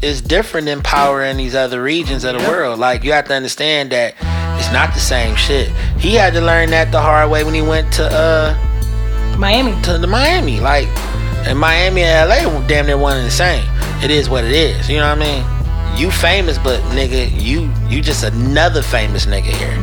[0.03, 2.79] is different than power in these other regions of the world.
[2.81, 4.15] Like you have to understand that
[4.59, 5.69] it's not the same shit.
[5.99, 9.81] He had to learn that the hard way when he went to uh Miami.
[9.83, 10.61] to the Miami.
[10.61, 10.89] Like
[11.47, 13.65] in Miami and LA, damn near one and the same.
[14.03, 14.89] It is what it is.
[14.89, 16.01] You know what I mean?
[16.01, 19.75] You famous, but nigga, you you just another famous nigga here.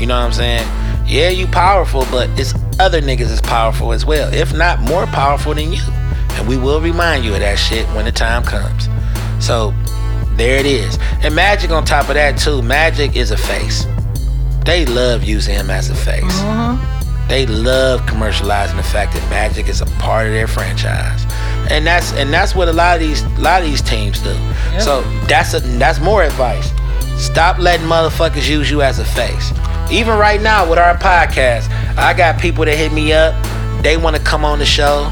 [0.00, 0.66] You know what I'm saying?
[1.06, 5.54] Yeah, you powerful, but it's other niggas is powerful as well, if not more powerful
[5.54, 5.82] than you.
[6.38, 8.88] And we will remind you of that shit when the time comes.
[9.44, 9.74] So
[10.36, 10.98] there it is.
[11.22, 12.62] And Magic on top of that too.
[12.62, 13.86] Magic is a face.
[14.64, 16.22] They love using him as a face.
[16.24, 17.28] Mm-hmm.
[17.28, 21.24] They love commercializing the fact that Magic is a part of their franchise,
[21.70, 24.34] and that's and that's what a lot of these a lot of these teams do.
[24.78, 26.70] So that's a that's more advice.
[27.16, 29.52] Stop letting motherfuckers use you as a face.
[29.90, 33.34] Even right now with our podcast, I got people that hit me up.
[33.82, 35.10] They want to come on the show.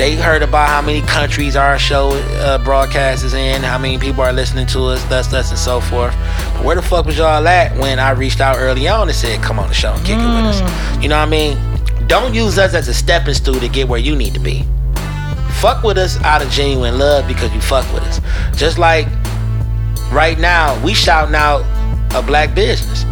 [0.00, 4.22] They heard about how many countries our show uh, broadcast is in, how many people
[4.22, 6.14] are listening to us, thus, thus, and so forth.
[6.54, 9.42] But where the fuck was y'all at when I reached out early on and said,
[9.42, 11.02] come on the show and kick it with us?
[11.02, 11.58] You know what I mean?
[12.06, 14.64] Don't use us as a stepping stool to get where you need to be.
[15.60, 18.22] Fuck with us out of genuine love because you fuck with us.
[18.56, 19.06] Just like
[20.10, 21.60] right now, we shouting out
[22.14, 23.04] a black business.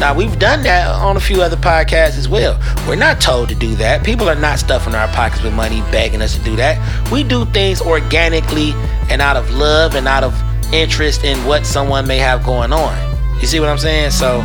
[0.00, 2.60] Now we've done that on a few other podcasts as well.
[2.86, 4.04] We're not told to do that.
[4.04, 7.10] People are not stuffing our pockets with money, begging us to do that.
[7.10, 8.72] We do things organically
[9.10, 10.40] and out of love and out of
[10.72, 12.96] interest in what someone may have going on.
[13.40, 14.12] You see what I'm saying?
[14.12, 14.40] So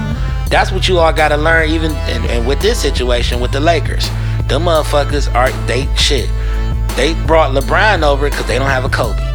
[0.49, 4.07] that's what you all gotta learn, even and, and with this situation with the Lakers.
[4.47, 6.29] Them motherfuckers are they shit.
[6.95, 9.32] They brought LeBron over because they don't have a Kobe.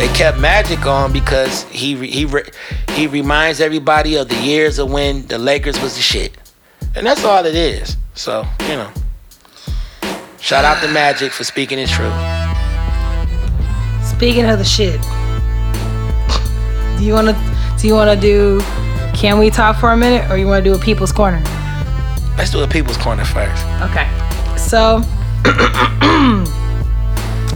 [0.00, 2.26] They kept Magic on because he he
[2.92, 6.38] he reminds everybody of the years of when the Lakers was the shit,
[6.96, 7.98] and that's all it is.
[8.14, 8.90] So you know,
[10.40, 12.14] shout out to Magic for speaking his truth.
[14.02, 15.02] Speaking of the shit,
[16.98, 17.34] do you wanna
[17.78, 18.62] do you wanna do
[19.12, 21.42] can we talk for a minute or you wanna do a people's corner?
[22.38, 23.66] Let's do a people's corner first.
[23.82, 24.08] Okay.
[24.56, 25.00] So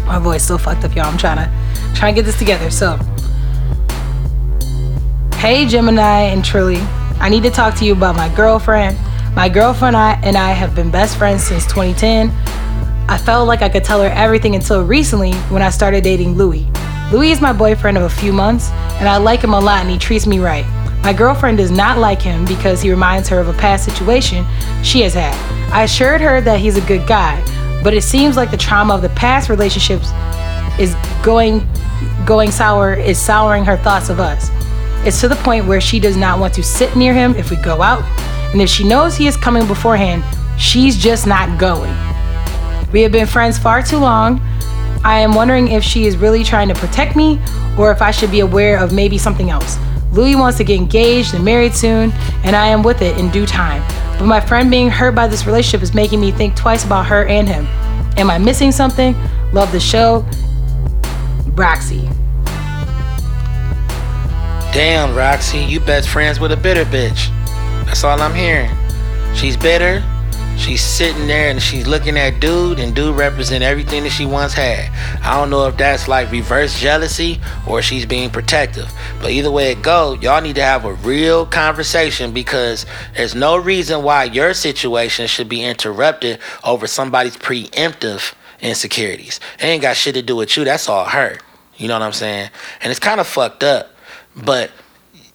[0.04, 1.06] my voice so fucked up, y'all.
[1.06, 1.63] I'm trying to
[1.94, 2.70] trying to get this together.
[2.70, 2.98] So
[5.44, 6.80] Hey Gemini and Trilly,
[7.20, 8.98] I need to talk to you about my girlfriend.
[9.34, 12.30] My girlfriend and I, and I have been best friends since 2010.
[13.10, 16.66] I felt like I could tell her everything until recently when I started dating Louis.
[17.12, 19.90] Louis is my boyfriend of a few months, and I like him a lot and
[19.90, 20.64] he treats me right.
[21.02, 24.46] My girlfriend does not like him because he reminds her of a past situation
[24.82, 25.34] she has had.
[25.70, 27.38] I assured her that he's a good guy,
[27.82, 30.08] but it seems like the trauma of the past relationships
[30.80, 31.60] is going
[32.24, 34.50] going sour is souring her thoughts of us.
[35.06, 37.56] It's to the point where she does not want to sit near him if we
[37.56, 38.02] go out,
[38.52, 40.24] and if she knows he is coming beforehand,
[40.58, 41.94] she's just not going.
[42.92, 44.40] We have been friends far too long.
[45.04, 47.40] I am wondering if she is really trying to protect me
[47.78, 49.76] or if I should be aware of maybe something else.
[50.12, 52.12] Louis wants to get engaged and married soon,
[52.44, 53.82] and I am with it in due time.
[54.16, 57.26] But my friend being hurt by this relationship is making me think twice about her
[57.26, 57.66] and him.
[58.16, 59.16] Am I missing something?
[59.52, 60.24] Love the show.
[61.56, 62.08] Roxy.
[64.74, 67.28] Damn, Roxy, you best friends with a bitter bitch.
[67.86, 68.72] That's all I'm hearing.
[69.36, 70.02] She's bitter.
[70.56, 74.52] She's sitting there and she's looking at dude, and dude represent everything that she once
[74.52, 74.90] had.
[75.22, 78.90] I don't know if that's like reverse jealousy or she's being protective.
[79.20, 82.84] But either way it go, y'all need to have a real conversation because
[83.14, 88.34] there's no reason why your situation should be interrupted over somebody's preemptive
[88.64, 89.38] insecurities.
[89.58, 90.64] It ain't got shit to do with you.
[90.64, 91.38] That's all her.
[91.76, 92.50] You know what I'm saying?
[92.80, 93.90] And it's kind of fucked up.
[94.34, 94.70] But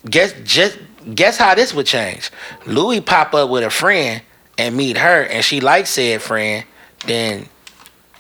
[0.10, 0.78] guess just
[1.16, 2.32] guess how this would change.
[2.66, 4.22] Louis pop up with a friend
[4.58, 6.66] and meet her, and she likes said friend,
[7.06, 7.48] then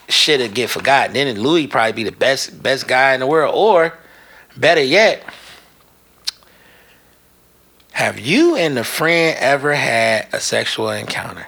[0.07, 1.13] shit'll get forgotten.
[1.13, 3.55] Then Louis probably be the best best guy in the world.
[3.55, 3.97] Or
[4.55, 5.23] better yet,
[7.91, 11.47] have you and the friend ever had a sexual encounter?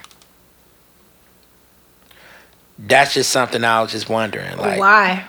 [2.84, 4.56] That's just something I was just wondering.
[4.58, 5.26] Like Why?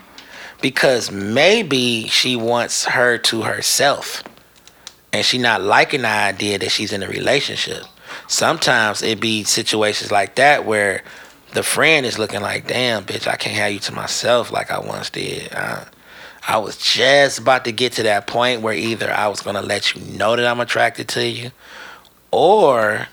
[0.64, 4.24] because maybe she wants her to herself
[5.12, 7.84] and she not liking the idea that she's in a relationship
[8.30, 11.04] sometimes it be situations like that where
[11.54, 14.80] the friend is looking like damn bitch i can't have you to myself like i
[14.80, 15.84] once did uh,
[16.48, 19.62] i was just about to get to that point where either i was going to
[19.62, 21.52] let you know that i'm attracted to you
[22.32, 23.06] or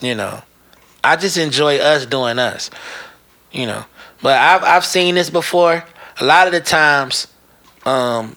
[0.00, 0.40] you know
[1.04, 2.70] i just enjoy us doing us
[3.52, 3.84] you know
[4.22, 5.84] but i've, I've seen this before
[6.20, 7.28] a lot of the times
[7.86, 8.36] um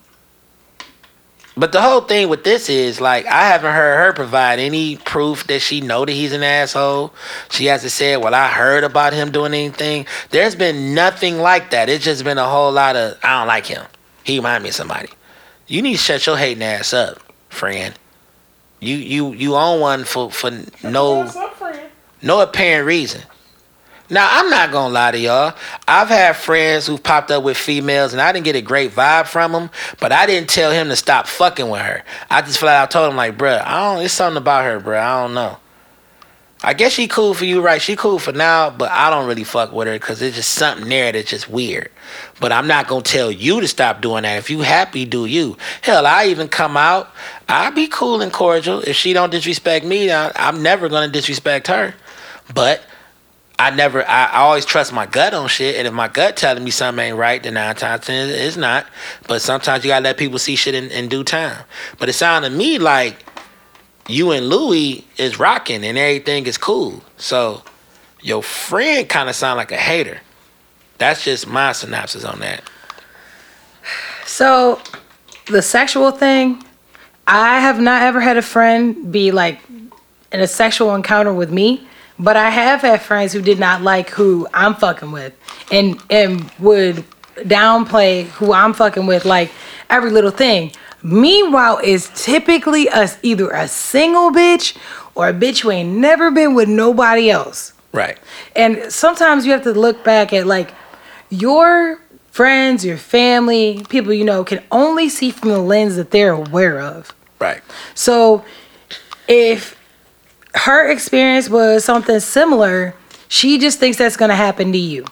[1.58, 5.48] but the whole thing with this is like I haven't heard her provide any proof
[5.48, 7.14] that she know that he's an asshole.
[7.50, 11.90] She hasn't said, "Well, I heard about him doing anything." There's been nothing like that.
[11.90, 13.84] It's just been a whole lot of I don't like him.
[14.24, 15.10] He remind me of somebody.
[15.66, 17.18] You need to shut your hating ass up,
[17.50, 17.98] friend.
[18.80, 20.52] You you you own one for for
[20.84, 21.57] no What's up, friend?
[22.22, 23.22] No apparent reason.
[24.10, 25.54] Now, I'm not gonna lie to y'all.
[25.86, 29.28] I've had friends who popped up with females, and I didn't get a great vibe
[29.28, 29.70] from them.
[30.00, 32.04] But I didn't tell him to stop fucking with her.
[32.30, 34.06] I just flat out told him like, bruh, I don't.
[34.06, 35.00] It's something about her, bruh.
[35.00, 35.58] I don't know.
[36.64, 37.82] I guess she cool for you, right?
[37.82, 40.90] She cool for now, but I don't really fuck with her because there's just something
[40.90, 41.92] there that's just weird.
[42.40, 44.38] But I'm not gonna tell you to stop doing that.
[44.38, 45.58] If you happy, do you.
[45.82, 47.12] Hell, I even come out.
[47.48, 48.80] I be cool and cordial.
[48.80, 51.94] If she don't disrespect me, I'm never gonna disrespect her.
[52.54, 52.82] But
[53.60, 55.76] I never, I, I always trust my gut on shit.
[55.76, 58.86] And if my gut telling me something ain't right, then nine times ten it's not.
[59.28, 61.64] But sometimes you gotta let people see shit in, in due time.
[62.00, 63.26] But it sounded to me like
[64.08, 67.04] you and Louis is rocking and everything is cool.
[67.18, 67.64] So
[68.22, 70.20] your friend kind of sound like a hater.
[70.98, 72.62] That's just my synopsis on that.
[74.26, 74.82] So,
[75.46, 76.64] the sexual thing,
[77.28, 79.62] I have not ever had a friend be like
[80.32, 81.88] in a sexual encounter with me,
[82.20, 85.34] but I have had friends who did not like who I'm fucking with
[85.72, 87.04] and and would
[87.38, 89.52] downplay who I'm fucking with like
[89.90, 90.72] every little thing.
[91.04, 94.76] Meanwhile, is typically a, either a single bitch
[95.16, 97.74] or a bitch who ain't never been with nobody else.
[97.94, 98.18] Right.
[98.56, 100.74] And sometimes you have to look back at like
[101.30, 102.00] your
[102.32, 106.80] friends, your family, people you know can only see from the lens that they're aware
[106.80, 107.14] of.
[107.40, 107.62] Right.
[107.94, 108.44] So
[109.28, 109.77] if
[110.58, 112.96] her experience was something similar,
[113.28, 115.06] she just thinks that's going to happen to you.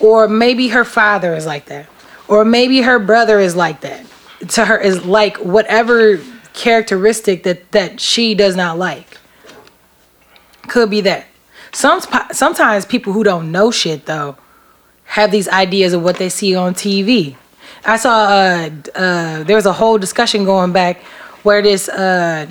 [0.00, 1.88] Or maybe her father is like that.
[2.28, 4.04] Or maybe her brother is like that.
[4.50, 6.20] To her is like whatever
[6.52, 9.18] characteristic that that she does not like.
[10.68, 11.26] Could be that.
[11.72, 12.00] Some
[12.32, 14.36] sometimes people who don't know shit though
[15.04, 17.36] have these ideas of what they see on TV.
[17.84, 21.02] I saw uh uh there was a whole discussion going back
[21.42, 22.46] where this uh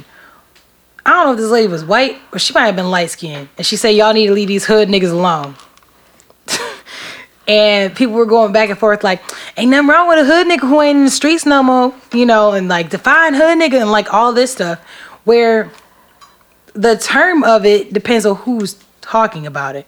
[1.08, 3.48] I don't know if this lady was white or she might have been light skinned
[3.58, 5.56] and she said y'all need to leave these hood niggas alone.
[7.48, 9.22] and people were going back and forth like,
[9.56, 12.26] ain't nothing wrong with a hood nigga who ain't in the streets no more, you
[12.26, 14.80] know, and like define hood nigga and like all this stuff.
[15.24, 15.72] Where
[16.74, 19.88] the term of it depends on who's talking about it.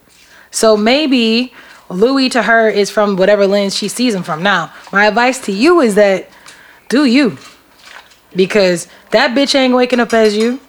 [0.51, 1.53] So maybe
[1.89, 4.41] Louis to her is from whatever lens she sees him from.
[4.41, 6.29] Now, my advice to you is that
[6.87, 7.37] do you.
[8.33, 10.61] Because that bitch ain't waking up as you.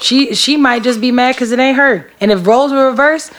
[0.00, 2.10] She she might just be mad because it ain't her.
[2.20, 3.32] And if roles were reversed,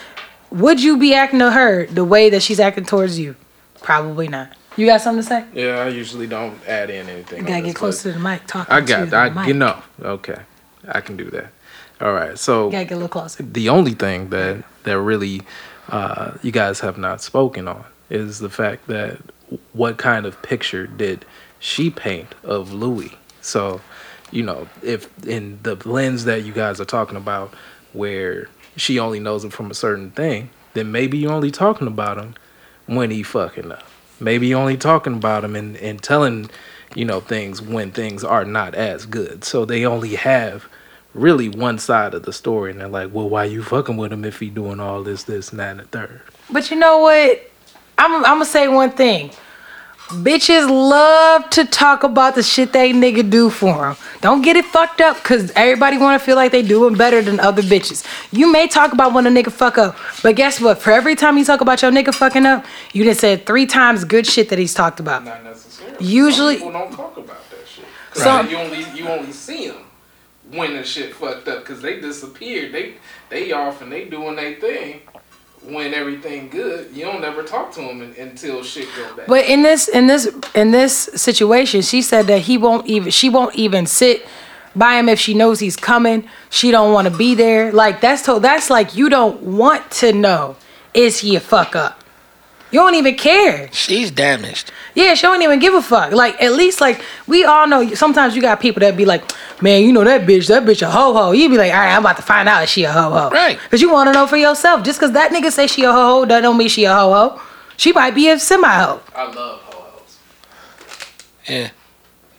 [0.52, 3.36] would you be acting to her the way that she's acting towards you?
[3.82, 4.56] Probably not.
[4.76, 5.46] You got something to say?
[5.54, 7.42] Yeah, I usually don't add in anything.
[7.42, 8.46] You gotta get closer to the mic.
[8.48, 8.70] Talk.
[8.70, 9.10] I got.
[9.10, 9.48] the I mic.
[9.48, 9.82] you know.
[10.02, 10.38] Okay,
[10.88, 11.48] I can do that.
[12.02, 12.38] All right.
[12.38, 13.44] So You gotta get a little closer.
[13.44, 15.42] the only thing that that really
[15.90, 19.20] uh, you guys have not spoken on is the fact that
[19.74, 21.26] what kind of picture did
[21.60, 23.18] she paint of Louis?
[23.42, 23.82] So,
[24.32, 27.54] you know, if in the lens that you guys are talking about,
[27.94, 32.18] where she only knows him from a certain thing, then maybe you're only talking about
[32.18, 32.36] him
[32.86, 33.84] when he fucking up.
[34.20, 36.50] maybe you're only talking about him and, and telling,
[36.96, 39.44] you know, things when things are not as good.
[39.44, 40.68] So they only have
[41.14, 44.26] really one side of the story and they're like, well, why you fucking with him
[44.26, 46.22] if he doing all this, this, and that, and the third?
[46.50, 47.50] But you know what?
[47.98, 49.32] I'm, I'm gonna say one thing.
[50.10, 53.96] Bitches love to talk about the shit they nigga do for them.
[54.22, 57.40] Don't get it fucked up because everybody want to feel like they doing better than
[57.40, 58.04] other bitches.
[58.32, 60.80] You may talk about when a nigga fuck up, but guess what?
[60.80, 64.04] For every time you talk about your nigga fucking up, you done said three times
[64.04, 65.24] good shit that he's talked about.
[65.24, 66.04] Not necessarily.
[66.04, 67.86] Usually- Some people don't talk about that shit.
[68.16, 69.84] Some- So you only you only see them
[70.52, 72.72] when the shit fucked up because they disappeared.
[72.74, 72.96] They
[73.30, 75.02] they off and they doing their thing.
[75.62, 79.28] When everything good, you don't never talk to them until shit go bad.
[79.28, 83.30] But in this in this in this situation, she said that he won't even she
[83.30, 84.26] won't even sit
[84.76, 86.28] by him if she knows he's coming.
[86.50, 87.72] She don't want to be there.
[87.72, 90.56] Like that's to, that's like you don't want to know
[90.94, 91.99] is he a fuck up.
[92.72, 93.70] You don't even care.
[93.72, 94.72] She's damaged.
[94.94, 96.12] Yeah, she don't even give a fuck.
[96.12, 97.94] Like at least like we all know.
[97.96, 99.24] Sometimes you got people that be like,
[99.62, 101.32] man, you know that bitch, that bitch a ho ho.
[101.32, 103.30] You be like, all right, I'm about to find out if she a ho ho.
[103.30, 103.60] Right.
[103.64, 104.84] Because you want to know for yourself.
[104.84, 107.12] Just because that nigga say she a ho ho, that don't mean she a ho
[107.14, 107.42] ho.
[107.78, 109.02] She might be a semi ho.
[109.16, 110.18] I love ho-hos.
[111.48, 111.70] Yeah.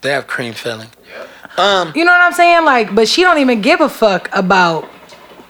[0.02, 0.88] They have cream filling.
[1.08, 1.58] Yep.
[1.58, 1.92] Um.
[1.94, 2.64] You know what I'm saying?
[2.64, 4.88] Like, but she don't even give a fuck about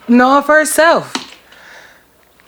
[0.08, 1.12] knowing for herself.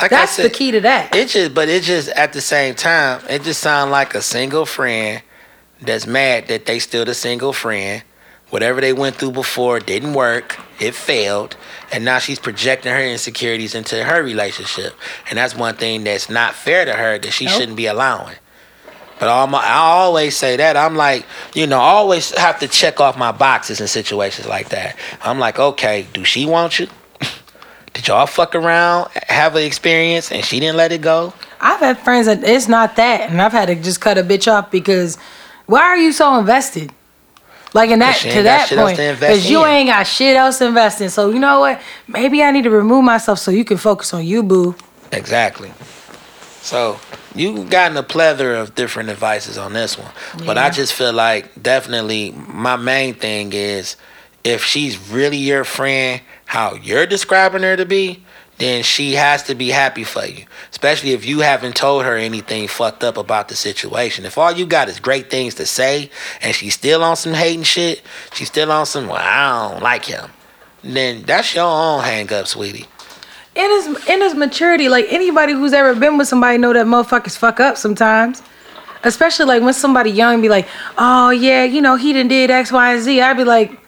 [0.03, 1.15] Like That's I the key to that.
[1.15, 4.67] It just, but it just at the same time, it just sounds like a single
[4.67, 5.23] friend
[5.81, 8.03] that's mad that they still the single friend.
[8.51, 10.59] Whatever they went through before didn't work.
[10.79, 11.57] It failed,
[11.93, 14.93] and now she's projecting her insecurities into her relationship,
[15.31, 17.55] and that's one thing that's not fair to her that she Nope.
[17.55, 18.35] shouldn't be allowing.
[19.21, 21.25] But all my, I always say that I'm like,
[21.55, 24.97] you know, I always have to check off my boxes in situations like that.
[25.23, 26.89] I'm like, okay, do she want you?
[27.95, 31.35] Did y'all fuck around, have an experience, and she didn't let it go?
[31.61, 34.51] I've had friends that it's not that, and I've had to just cut a bitch
[34.51, 35.17] off because
[35.67, 36.93] why are you so invested?
[37.75, 41.09] Like in that to that point, because you ain't got shit else to invest in.
[41.09, 41.81] So you know what?
[42.07, 44.75] Maybe I need to remove myself so you can focus on you, boo.
[45.11, 45.73] Exactly.
[46.61, 46.99] So
[47.35, 50.11] you've gotten a plethora of different advices on this one,
[50.45, 53.97] but I just feel like definitely my main thing is
[54.45, 58.25] if she's really your friend, how you're describing her to be,
[58.59, 60.45] then she has to be happy for you.
[60.71, 64.25] Especially if you haven't told her anything fucked up about the situation.
[64.25, 67.65] If all you got is great things to say and she's still on some hating
[67.65, 70.31] shit, she's still on some, well, I don't like him,
[70.83, 72.87] then that's your own hang up, sweetie.
[73.55, 77.37] In his in his maturity, like anybody who's ever been with somebody know that motherfuckers
[77.37, 78.43] fuck up sometimes.
[79.05, 82.71] Especially like when somebody young be like, oh yeah, you know he done did X,
[82.73, 83.21] Y, and Z.
[83.21, 83.82] I'd be like,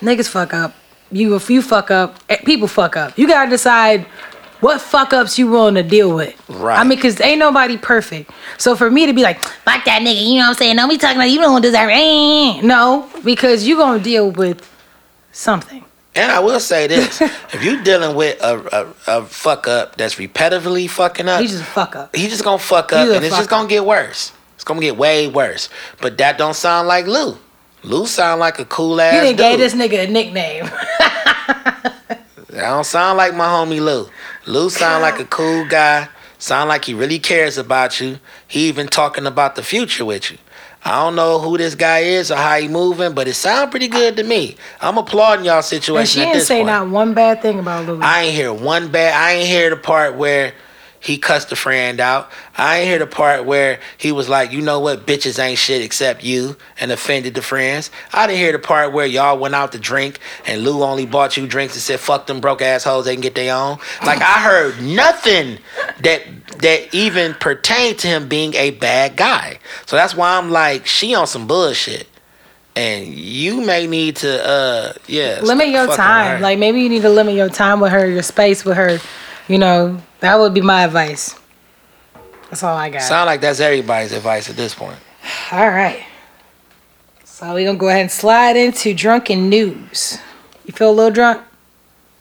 [0.00, 0.74] niggas fuck up.
[1.10, 3.18] You if you fuck up, eh, people fuck up.
[3.18, 4.06] You gotta decide
[4.60, 6.34] what fuck ups you willing to deal with.
[6.50, 6.78] Right.
[6.78, 8.30] I mean, cause ain't nobody perfect.
[8.58, 10.76] So for me to be like, fuck that nigga, you know what I'm saying?
[10.76, 12.64] Don't be talking about you don't deserve it.
[12.64, 14.68] No, because you gonna deal with
[15.32, 15.84] something.
[16.14, 17.20] And I will say this:
[17.52, 21.62] if you dealing with a, a, a fuck up that's repetitively fucking up, You just
[21.64, 22.14] fuck up.
[22.16, 24.32] he just gonna fuck up, and it's just fuck gonna get worse.
[24.56, 25.68] It's gonna get way worse.
[26.00, 27.38] But that don't sound like Lou.
[27.88, 30.68] Lou sound like a cool ass You didn't gave this nigga a nickname.
[31.00, 32.20] I
[32.50, 34.10] don't sound like my homie Lou.
[34.46, 36.06] Lou sound like a cool guy.
[36.38, 38.18] Sound like he really cares about you.
[38.46, 40.36] He even talking about the future with you.
[40.84, 43.88] I don't know who this guy is or how he moving, but it sound pretty
[43.88, 44.56] good to me.
[44.82, 45.98] I'm applauding y'all situation.
[46.20, 46.66] And she didn't say point.
[46.66, 48.02] not one bad thing about Louis.
[48.02, 49.14] I ain't hear one bad.
[49.14, 50.52] I ain't hear the part where
[51.00, 52.30] he cussed the friend out.
[52.56, 55.82] I ain't hear the part where he was like, you know what, bitches ain't shit
[55.82, 57.90] except you, and offended the friends.
[58.12, 61.36] I didn't hear the part where y'all went out to drink and Lou only bought
[61.36, 63.78] you drinks and said, fuck them broke assholes, they can get their own.
[64.04, 65.58] Like I heard nothing
[66.00, 66.22] that
[66.58, 69.58] that even pertained to him being a bad guy.
[69.86, 72.08] So that's why I'm like, she on some bullshit.
[72.74, 75.40] And you may need to uh yeah.
[75.42, 76.36] limit your time.
[76.36, 76.42] her.
[76.42, 78.98] Like maybe you need to limit your time with her, your space with her.
[79.48, 81.34] You know, that would be my advice.
[82.50, 83.02] That's all I got.
[83.02, 84.98] Sound like that's everybody's advice at this point.
[85.52, 86.04] all right.
[87.24, 90.18] So we're gonna go ahead and slide into drunken news.
[90.66, 91.42] You feel a little drunk?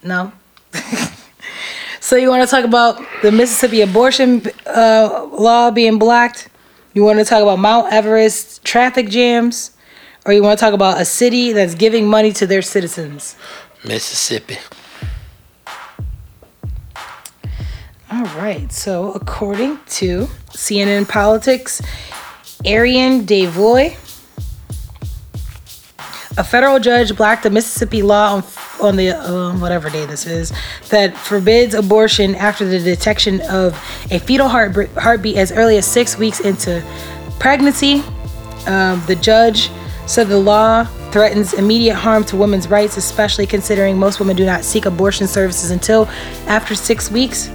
[0.03, 0.32] No.
[1.99, 6.49] so you want to talk about the Mississippi abortion uh, law being blocked?
[6.93, 9.71] You want to talk about Mount Everest traffic jams?
[10.25, 13.36] Or you want to talk about a city that's giving money to their citizens?
[13.86, 14.57] Mississippi.
[18.09, 18.71] All right.
[18.71, 21.81] So, according to CNN Politics,
[22.65, 23.91] Ariane de Vogue,
[26.37, 28.43] a federal judge blocked a Mississippi law on,
[28.81, 30.53] on the um, whatever day this is
[30.89, 33.73] that forbids abortion after the detection of
[34.09, 36.81] a fetal heart, heartbeat as early as six weeks into
[37.39, 38.03] pregnancy.
[38.67, 39.69] Um, the judge
[40.05, 44.63] said the law threatens immediate harm to women's rights, especially considering most women do not
[44.63, 46.05] seek abortion services until
[46.47, 47.49] after six weeks.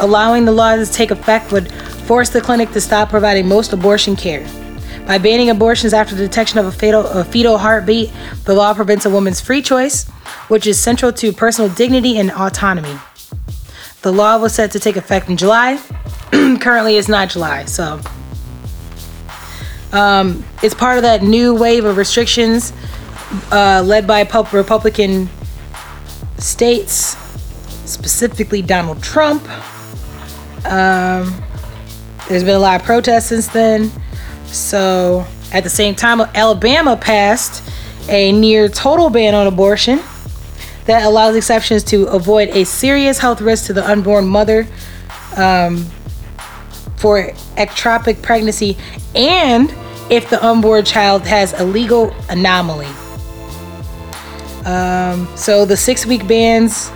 [0.00, 4.16] Allowing the law to take effect would force the clinic to stop providing most abortion
[4.16, 4.46] care.
[5.06, 8.12] By banning abortions after the detection of a fatal a fetal heartbeat,
[8.44, 10.08] the law prevents a woman's free choice,
[10.48, 12.98] which is central to personal dignity and autonomy.
[14.02, 15.80] The law was set to take effect in July.
[16.30, 18.00] Currently, it's not July, so
[19.92, 22.72] um, it's part of that new wave of restrictions
[23.50, 25.28] uh, led by pub- Republican
[26.36, 27.16] states,
[27.90, 29.46] specifically Donald Trump.
[30.64, 31.42] Um,
[32.28, 33.90] there's been a lot of protests since then.
[34.46, 37.62] So, at the same time, Alabama passed
[38.08, 40.00] a near total ban on abortion
[40.86, 44.66] that allows exceptions to avoid a serious health risk to the unborn mother
[45.36, 45.84] um,
[46.96, 48.76] for ectopic pregnancy
[49.14, 49.74] and
[50.10, 52.88] if the unborn child has a lethal anomaly.
[54.64, 56.90] Um, so, the six week bans,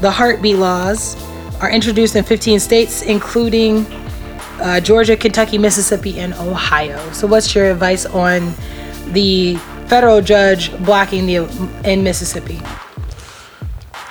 [0.00, 1.16] the heartbeat laws,
[1.60, 3.86] are introduced in 15 states, including
[4.60, 6.98] uh, Georgia, Kentucky, Mississippi, and Ohio.
[7.12, 8.54] So, what's your advice on
[9.08, 9.56] the
[9.86, 11.36] federal judge blocking the
[11.84, 12.60] in Mississippi?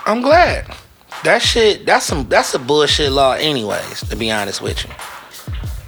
[0.05, 0.65] I'm glad.
[1.23, 4.91] That shit, that's some that's a bullshit law anyways, to be honest with you.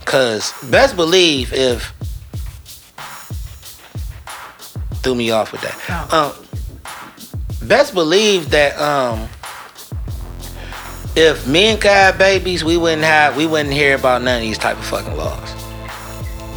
[0.06, 1.94] Cause best believe if
[5.02, 6.08] threw me off with that.
[6.12, 6.38] Oh.
[7.62, 9.30] Um best believe that um
[11.16, 11.46] if
[11.84, 15.16] have babies, we wouldn't have we wouldn't hear about none of these type of fucking
[15.16, 15.52] laws.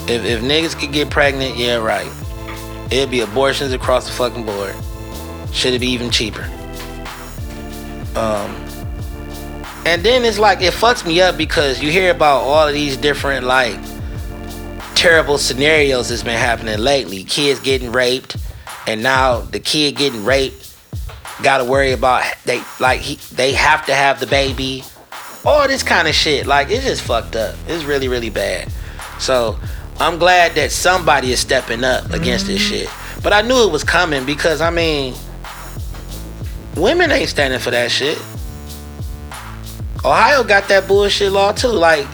[0.08, 2.10] If if niggas could get pregnant, yeah, right.
[2.90, 4.74] It'd be abortions across the fucking board.
[5.52, 6.44] Should it be even cheaper?
[8.16, 8.60] Um
[9.86, 12.96] and then it's like it fucks me up because you hear about all of these
[12.96, 13.78] different like
[14.94, 17.24] terrible scenarios that's been happening lately.
[17.24, 18.36] Kids getting raped,
[18.86, 20.73] and now the kid getting raped
[21.42, 24.84] got to worry about they like he they have to have the baby.
[25.44, 26.46] All this kind of shit.
[26.46, 27.54] Like it's just fucked up.
[27.66, 28.72] It's really really bad.
[29.18, 29.58] So
[29.98, 32.88] I'm glad that somebody is stepping up against this shit.
[33.22, 35.14] But I knew it was coming because I mean,
[36.76, 38.18] women ain't standing for that shit.
[40.04, 41.68] Ohio got that bullshit law too.
[41.68, 42.06] Like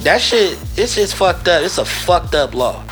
[0.00, 1.62] that shit, it's just fucked up.
[1.62, 2.85] It's a fucked up law.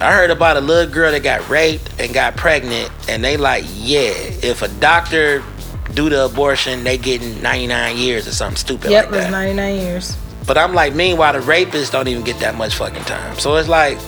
[0.00, 3.64] I heard about a little girl that got raped and got pregnant, and they like,
[3.74, 5.42] yeah, if a doctor
[5.94, 9.12] do the abortion, they getting 99 years or something stupid like that.
[9.12, 10.16] Yep, it was 99 years.
[10.46, 13.38] But I'm like, meanwhile, the rapists don't even get that much fucking time.
[13.38, 13.98] So it's like,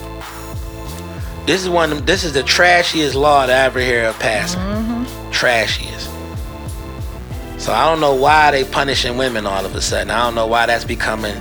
[1.47, 1.91] this is one.
[1.91, 4.61] Of them, this is the trashiest law that I ever hear of passing.
[4.61, 5.31] Mm-hmm.
[5.33, 6.09] Trashiest.
[7.61, 10.11] So I don't know why they punishing women all of a sudden.
[10.11, 11.35] I don't know why that's becoming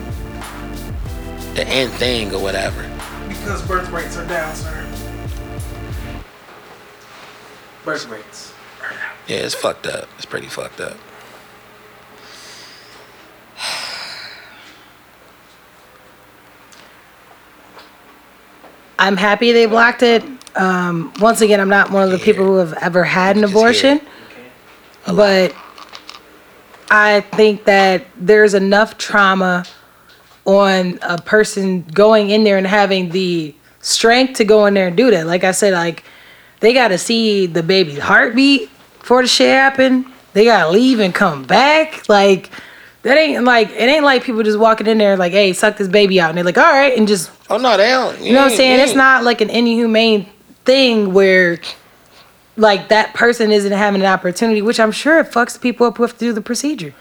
[1.54, 2.89] the end thing or whatever.
[3.50, 4.86] Because birth rates are down, sir.
[7.84, 8.54] Birth rates.
[9.28, 10.08] Yeah, it's fucked up.
[10.18, 10.96] It's pretty fucked up.
[19.00, 20.24] I'm happy they blocked it.
[20.56, 24.00] Um, once again, I'm not one of the people who have ever had an abortion,
[25.08, 25.56] but
[26.92, 29.66] I think that there's enough trauma
[30.58, 34.98] on a person going in there and having the strength to go in there and
[34.98, 35.28] do that.
[35.28, 36.04] Like I said, like
[36.60, 38.70] they got to see the baby's heartbeat
[39.00, 40.12] for the shit happen.
[40.34, 42.08] They got to leave and come back.
[42.10, 42.50] Like
[43.04, 45.88] that ain't like it ain't like people just walking in there like, hey, suck this
[45.88, 48.22] baby out, and they're like, all right, and just Oh no, they don't.
[48.22, 48.80] you know what I'm saying?
[48.80, 50.28] It's not like an inhumane
[50.66, 51.60] thing where
[52.58, 56.04] like that person isn't having an opportunity, which I'm sure it fucks people up who
[56.04, 56.94] have to do the procedure.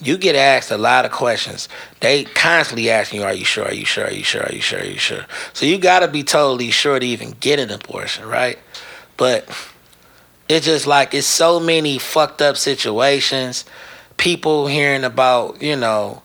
[0.00, 1.68] You get asked a lot of questions.
[2.00, 3.64] They constantly asking you, "Are you sure?
[3.64, 4.04] Are you sure?
[4.06, 4.42] Are you sure?
[4.42, 4.80] Are you sure?
[4.80, 8.26] Are you sure?" So you got to be totally sure to even get an abortion,
[8.26, 8.58] right?
[9.16, 9.48] But
[10.48, 13.64] it's just like it's so many fucked up situations.
[14.16, 16.22] People hearing about, you know.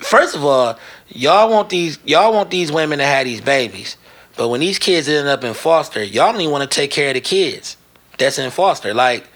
[0.00, 0.78] First of all,
[1.08, 3.96] y'all want these y'all want these women to have these babies,
[4.36, 7.08] but when these kids end up in foster, y'all don't even want to take care
[7.08, 7.76] of the kids
[8.18, 8.92] that's in foster.
[8.92, 9.26] Like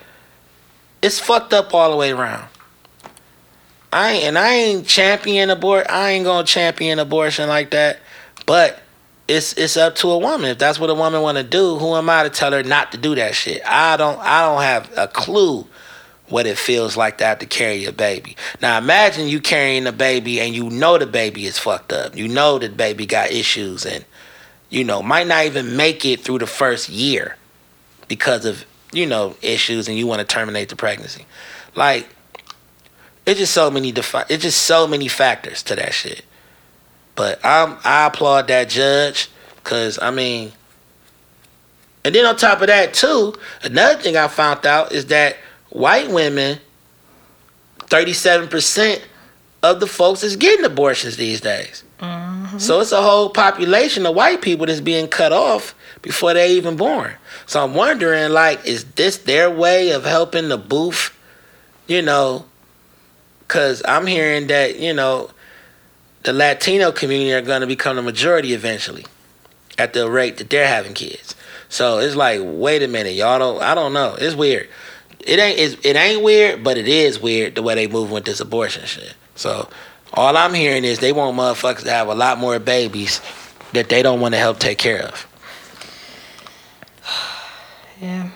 [1.03, 2.49] it's fucked up all the way around.
[3.93, 5.87] I and I ain't champion abort.
[5.89, 8.01] I ain't gonna champion abortion like that.
[8.47, 8.81] But
[9.27, 10.51] it's it's up to a woman.
[10.51, 12.93] If that's what a woman want to do, who am I to tell her not
[12.93, 13.63] to do that shit?
[13.67, 15.67] I don't I don't have a clue
[16.29, 18.37] what it feels like to have to carry a baby.
[18.61, 22.15] Now imagine you carrying a baby and you know the baby is fucked up.
[22.15, 24.05] You know the baby got issues and
[24.71, 27.37] you know, might not even make it through the first year
[28.07, 31.27] because of, you know, issues and you want to terminate the pregnancy.
[31.75, 32.09] Like,
[33.27, 36.25] it's just so many defi- it's just so many factors to that shit.
[37.15, 40.53] But I'm I applaud that judge because I mean,
[42.05, 45.37] and then on top of that too, another thing I found out is that
[45.69, 46.59] white women,
[47.81, 49.07] thirty seven percent
[49.63, 51.85] of the folks is getting abortions these days.
[52.01, 52.59] Mm-hmm.
[52.59, 56.77] So it's a whole population of white people that's being cut off before they even
[56.77, 57.15] born.
[57.47, 61.15] So I'm wondering, like, is this their way of helping the booth?
[61.87, 62.45] You know,
[63.41, 65.31] because I'm hearing that you know
[66.25, 69.07] the Latino community are going to become the majority eventually
[69.79, 71.35] at the rate that they're having kids.
[71.69, 73.63] So it's like, wait a minute, y'all don't.
[73.63, 74.17] I don't know.
[74.19, 74.69] It's weird.
[75.21, 75.59] It ain't.
[75.59, 78.87] It's, it ain't weird, but it is weird the way they move with this abortion
[78.87, 79.15] shit.
[79.35, 79.69] So
[80.13, 83.21] all I'm hearing is they want motherfuckers to have a lot more babies
[83.73, 85.27] that they don't want to help take care of.
[88.01, 88.31] Yeah,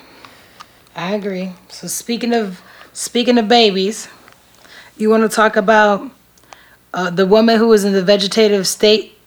[0.97, 1.53] I agree.
[1.69, 2.61] So speaking of
[2.93, 4.09] speaking of babies,
[4.97, 6.11] you want to talk about
[6.93, 9.19] uh, the woman who was in the vegetative state,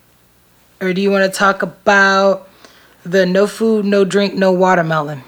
[0.81, 2.49] or do you want to talk about
[3.03, 5.23] the no food, no drink, no watermelon?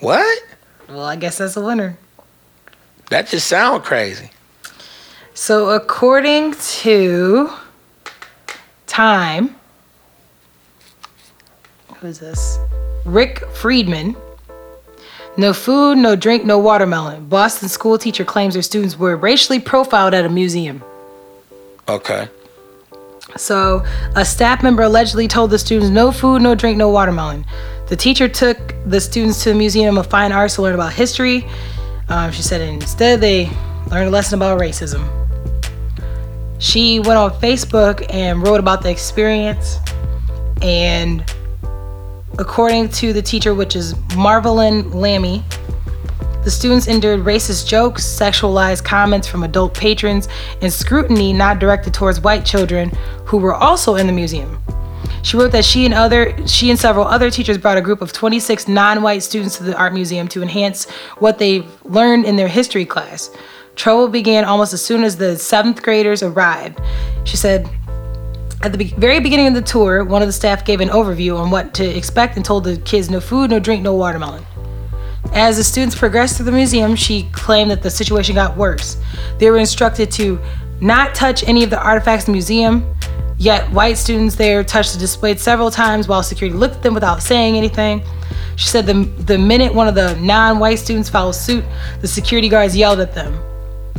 [0.00, 0.42] What?
[0.88, 1.96] Well, I guess that's a winner.
[3.10, 4.30] That just sound crazy.
[5.34, 7.50] So according to
[8.86, 9.56] Time,
[12.04, 12.58] who is this?
[13.06, 14.14] Rick Friedman.
[15.38, 17.26] No food, no drink, no watermelon.
[17.28, 20.82] Boston school teacher claims her students were racially profiled at a museum.
[21.88, 22.28] Okay.
[23.36, 23.84] So,
[24.14, 27.46] a staff member allegedly told the students no food, no drink, no watermelon.
[27.88, 31.46] The teacher took the students to the Museum of Fine Arts to learn about history.
[32.08, 33.48] Um, she said instead they
[33.90, 35.08] learned a lesson about racism.
[36.58, 39.78] She went on Facebook and wrote about the experience.
[40.62, 41.24] And
[42.38, 45.44] according to the teacher, which is Marvelyne Lamy,
[46.44, 50.28] the students endured racist jokes, sexualized comments from adult patrons,
[50.60, 52.90] and scrutiny not directed towards white children
[53.24, 54.60] who were also in the museum.
[55.22, 58.12] She wrote that she and other she and several other teachers brought a group of
[58.12, 60.84] 26 non-white students to the art museum to enhance
[61.16, 63.30] what they learned in their history class.
[63.74, 66.78] Trouble began almost as soon as the seventh graders arrived.
[67.24, 67.70] She said,
[68.64, 71.38] at the be- very beginning of the tour, one of the staff gave an overview
[71.38, 74.42] on what to expect and told the kids no food, no drink, no watermelon.
[75.34, 78.96] As the students progressed through the museum, she claimed that the situation got worse.
[79.38, 80.40] They were instructed to
[80.80, 82.94] not touch any of the artifacts in the museum,
[83.36, 87.22] yet white students there touched the display several times while security looked at them without
[87.22, 88.02] saying anything.
[88.56, 88.94] She said the,
[89.24, 91.64] the minute one of the non white students followed suit,
[92.00, 93.38] the security guards yelled at them,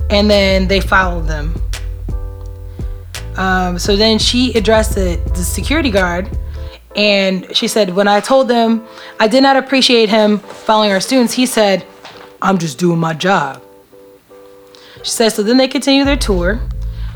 [0.10, 1.54] and then they followed them.
[3.38, 6.30] Um, so then she addressed the, the security guard
[6.96, 8.88] and she said, When I told them
[9.20, 11.86] I did not appreciate him following our students, he said,
[12.42, 13.62] I'm just doing my job.
[15.04, 16.62] She said, So then they continued their tour.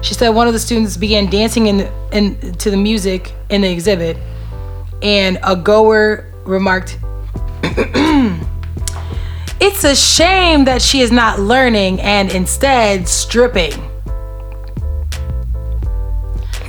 [0.02, 3.72] She said one of the students began dancing in, in to the music in the
[3.72, 4.18] exhibit,
[5.02, 6.98] and a goer remarked,
[9.62, 13.89] It's a shame that she is not learning and instead stripping.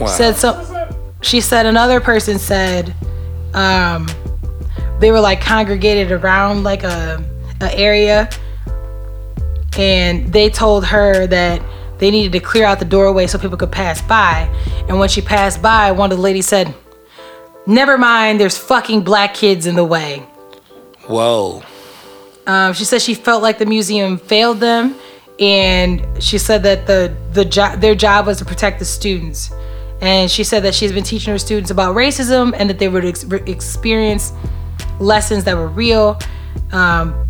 [0.00, 0.06] Wow.
[0.06, 2.94] said so she said another person said
[3.54, 4.08] um
[4.98, 7.22] they were like congregated around like a,
[7.60, 8.28] a area
[9.78, 11.62] and they told her that
[11.98, 14.48] they needed to clear out the doorway so people could pass by
[14.88, 16.74] and when she passed by one of the ladies said
[17.66, 20.18] never mind there's fucking black kids in the way
[21.06, 21.62] Whoa.
[22.46, 24.94] um, she said she felt like the museum failed them,
[25.40, 29.50] and she said that the the jo- their job was to protect the students.
[30.00, 33.04] And she said that she's been teaching her students about racism and that they would
[33.04, 34.32] ex- experience
[34.98, 36.18] lessons that were real.
[36.72, 37.26] Um,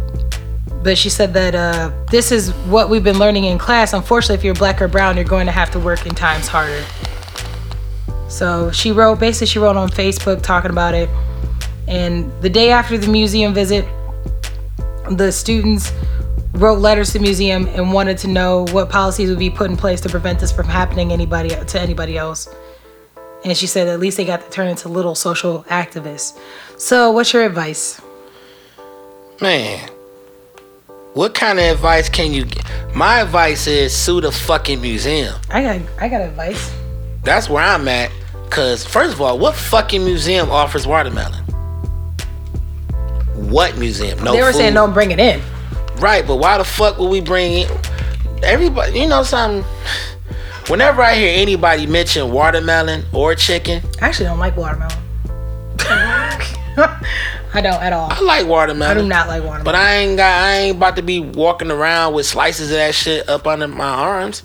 [0.83, 3.93] but she said that uh, this is what we've been learning in class.
[3.93, 6.85] Unfortunately, if you're black or brown, you're going to have to work in times harder.
[8.29, 11.11] So she wrote, basically, she wrote on Facebook talking about it.
[11.89, 13.85] And the day after the museum visit,
[15.11, 15.93] the students
[16.55, 19.77] wrote letters to the museum and wanted to know what policies would be put in
[19.77, 22.49] place to prevent this from happening anybody to anybody else.
[23.45, 26.39] And she said at least they got to turn into little social activists.
[26.77, 28.01] So, what's your advice?
[29.41, 29.89] Man.
[31.15, 32.65] What kind of advice can you get?
[32.95, 35.35] My advice is sue the fucking museum.
[35.51, 36.73] I got I got advice.
[37.23, 38.13] That's where I'm at.
[38.51, 41.45] Cause first of all, what fucking museum offers watermelon?
[43.35, 44.23] What museum?
[44.23, 44.75] No they were saying food.
[44.75, 45.41] don't bring it in.
[46.01, 47.69] Right, but why the fuck would we bring in
[48.43, 48.99] everybody?
[48.99, 49.71] You know something?
[50.69, 54.97] Whenever I hear anybody mention watermelon or chicken, I actually don't like watermelon.
[57.53, 58.11] I don't at all.
[58.11, 58.97] I like watermelon.
[58.97, 59.65] I do not like watermelon.
[59.65, 60.43] But I ain't got.
[60.43, 63.85] I ain't about to be walking around with slices of that shit up under my
[63.85, 64.43] arms.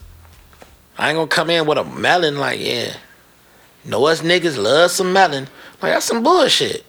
[0.97, 2.97] I ain't gonna come in with a melon like yeah.
[3.85, 5.47] Know us niggas love some melon.
[5.81, 6.83] Like that's some bullshit.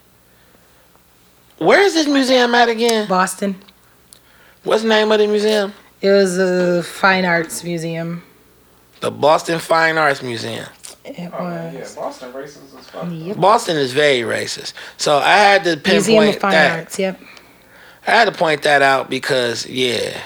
[1.58, 3.06] Where is this museum at again?
[3.06, 3.62] Boston.
[4.66, 5.72] What's the name of the museum?
[6.02, 8.24] It was a fine arts museum.
[8.98, 10.66] The Boston Fine Arts Museum.
[11.04, 11.86] It Oh, yeah.
[11.94, 13.06] Boston racist as fuck.
[13.08, 13.36] Yep.
[13.36, 14.72] Boston is very racist.
[14.96, 16.78] So I had to pinpoint Museum of pinpoint Fine that.
[16.80, 16.98] Arts.
[16.98, 17.20] Yep.
[18.06, 20.20] I had to point that out because yeah,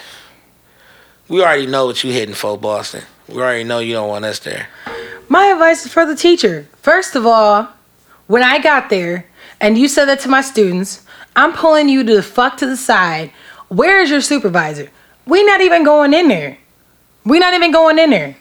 [1.28, 3.03] we already know what you're hitting for Boston.
[3.28, 4.68] We already know you don't want us there.
[5.28, 6.66] My advice is for the teacher.
[6.80, 7.68] First of all,
[8.28, 9.26] when I got there
[9.61, 11.05] and you said that to my students,
[11.36, 13.30] I'm pulling you to the fuck to the side.
[13.70, 14.90] Where is your supervisor?
[15.26, 16.58] We not even going in there.
[17.24, 18.36] We not even going in there.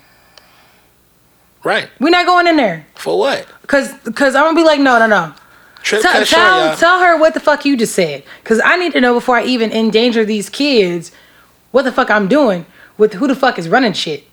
[1.64, 1.88] Right.
[2.00, 2.88] We not going in there.
[2.96, 3.48] For what?
[3.68, 5.34] Cause, cause I'm gonna be like, no, no, no.
[5.84, 8.24] Trip Tell, tell, tell her what the fuck you just said.
[8.44, 11.12] Cause I need to know before I even endanger these kids
[11.72, 12.66] what the fuck I'm doing
[12.98, 14.24] with who the fuck is running shit.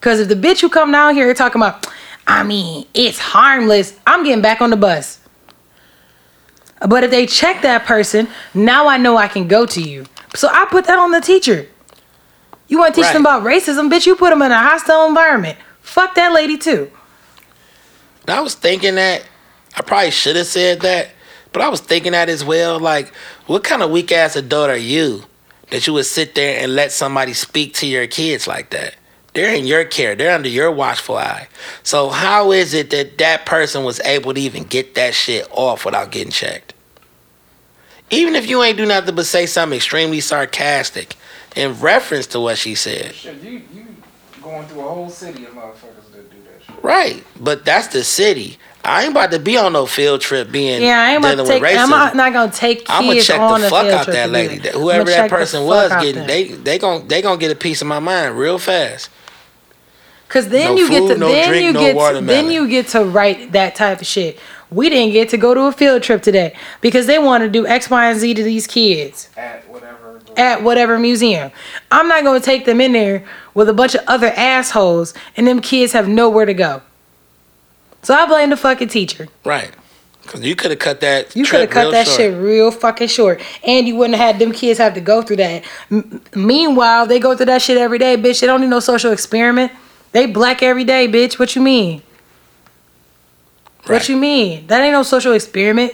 [0.00, 1.86] Cause if the bitch who come down here talking about,
[2.26, 5.20] I mean, it's harmless, I'm getting back on the bus.
[6.88, 10.06] But if they check that person, now I know I can go to you.
[10.36, 11.66] So I put that on the teacher.
[12.68, 14.06] You want to teach them about racism, bitch?
[14.06, 15.56] You put them in a hostile environment.
[15.80, 16.90] Fuck that lady too.
[18.22, 19.24] And I was thinking that
[19.76, 21.10] I probably should have said that,
[21.52, 22.80] but I was thinking that as well.
[22.80, 23.14] Like,
[23.46, 25.22] what kind of weak ass adult are you
[25.70, 28.96] that you would sit there and let somebody speak to your kids like that?
[29.34, 30.14] They're in your care.
[30.14, 31.48] They're under your watchful eye.
[31.82, 35.84] So how is it that that person was able to even get that shit off
[35.84, 36.72] without getting checked?
[38.10, 41.16] Even if you ain't do nothing but say something extremely sarcastic
[41.56, 43.14] in reference to what she said.
[43.14, 43.86] Shit, you you
[44.42, 46.84] going through a whole city of motherfuckers that do that shit.
[46.84, 48.58] Right, but that's the city.
[48.84, 51.36] I ain't about to be on no field trip being Yeah, I ain't about to
[51.38, 51.62] dealing take.
[51.62, 51.82] with racism.
[51.82, 54.06] I'm not, not gonna take kids I'm gonna check on the a fuck field out
[54.06, 54.58] that lady.
[54.58, 56.26] That- Whoever that person was getting, them.
[56.28, 59.10] they they gon' they gonna get a piece of my mind real fast.
[60.28, 62.68] Cause then No you get to no then drink, you no get to, then you
[62.68, 64.38] get to write that type of shit.
[64.76, 67.66] We didn't get to go to a field trip today because they want to do
[67.66, 70.20] X, Y, and Z to these kids At whatever.
[70.36, 71.50] at whatever museum.
[71.90, 73.24] I'm not gonna take them in there
[73.54, 76.82] with a bunch of other assholes and them kids have nowhere to go.
[78.02, 79.28] So I blame the fucking teacher.
[79.44, 79.70] Right,
[80.22, 81.34] because you could have cut that.
[81.34, 82.16] You could have cut that short.
[82.18, 85.36] shit real fucking short, and you wouldn't have had them kids have to go through
[85.36, 85.64] that.
[85.90, 88.40] M- meanwhile, they go through that shit every day, bitch.
[88.40, 89.72] They don't need no social experiment.
[90.12, 91.38] They black every day, bitch.
[91.38, 92.02] What you mean?
[93.94, 94.66] What you mean?
[94.66, 95.92] That ain't no social experiment.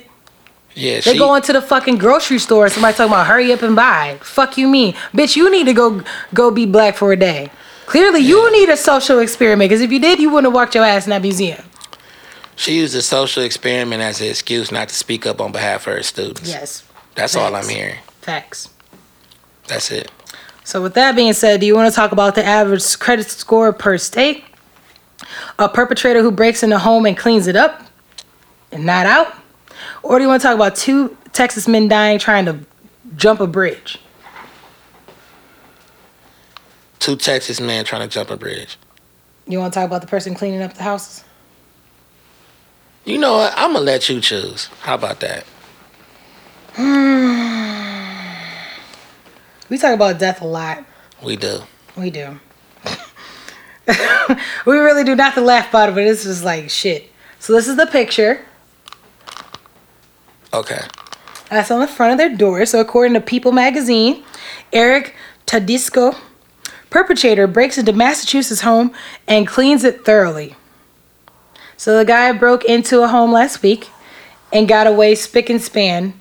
[0.74, 3.76] Yeah, They she, go into the fucking grocery store somebody talking about hurry up and
[3.76, 4.18] buy.
[4.22, 5.36] Fuck you mean, bitch?
[5.36, 7.51] You need to go go be black for a day.
[7.84, 10.84] Clearly, you need a social experiment because if you did, you wouldn't have walked your
[10.84, 11.62] ass in that museum.
[12.57, 15.95] she used a social experiment as an excuse not to speak up on behalf of
[15.95, 16.49] her students.
[16.49, 16.84] Yes,
[17.16, 17.99] that's all I'm hearing.
[18.22, 18.70] facts.
[19.68, 20.11] That's it.
[20.64, 23.72] So with that being said, do you want to talk about the average credit score
[23.74, 24.45] per state?
[25.59, 27.83] A perpetrator who breaks in a home and cleans it up
[28.70, 29.35] and not out?
[30.03, 32.59] Or do you want to talk about two Texas men dying trying to
[33.16, 33.99] jump a bridge?
[36.99, 38.78] Two Texas men trying to jump a bridge.
[39.47, 41.24] You want to talk about the person cleaning up the houses?
[43.05, 43.53] You know what?
[43.57, 44.66] I'm gonna let you choose.
[44.80, 45.45] How about that?
[49.68, 50.85] We talk about death a lot.
[51.22, 51.61] We do.
[51.97, 52.39] We do.
[54.66, 57.11] we really do not to laugh about it, but it's just like shit.
[57.39, 58.45] So this is the picture.
[60.55, 60.80] Okay.
[61.51, 62.64] That's on the front of their door.
[62.66, 64.24] So, according to People magazine,
[64.72, 65.14] Eric
[65.47, 66.16] Todisco,
[66.89, 68.93] perpetrator, breaks into Massachusetts home
[69.26, 70.57] and cleans it thoroughly.
[71.76, 73.89] So, the guy broke into a home last week
[74.53, 76.14] and got away spick and span.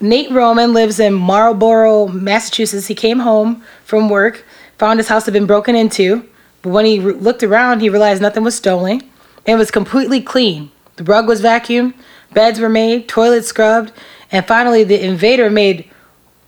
[0.00, 2.88] Nate Roman lives in Marlborough, Massachusetts.
[2.88, 4.44] He came home from work,
[4.78, 6.28] found his house had been broken into,
[6.62, 9.02] but when he re- looked around, he realized nothing was stolen.
[9.44, 10.70] It was completely clean.
[10.96, 11.94] The rug was vacuumed,
[12.32, 13.92] beds were made, toilets scrubbed,
[14.30, 15.90] and finally the invader made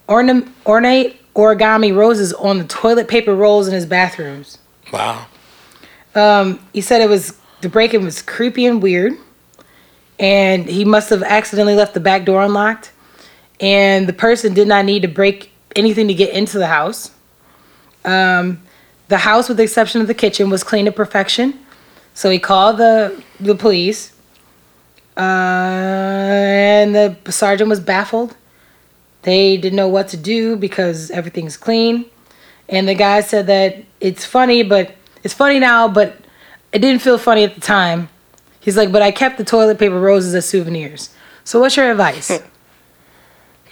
[0.06, 4.58] orna- ornate origami roses on the toilet paper rolls in his bathrooms.
[4.92, 5.26] Wow.
[6.14, 9.14] Um, he said it was the break-in was creepy and weird,
[10.18, 12.92] and he must have accidentally left the back door unlocked,
[13.58, 17.10] and the person did not need to break anything to get into the house.
[18.04, 18.60] Um,
[19.08, 21.58] the house, with the exception of the kitchen, was clean to perfection.
[22.14, 24.12] So he called the the police,
[25.16, 28.36] uh, and the sergeant was baffled.
[29.22, 32.04] They didn't know what to do because everything's clean.
[32.68, 36.16] And the guy said that it's funny, but it's funny now, but
[36.72, 38.08] it didn't feel funny at the time.
[38.60, 41.10] He's like, but I kept the toilet paper roses as souvenirs.
[41.44, 42.30] So what's your advice?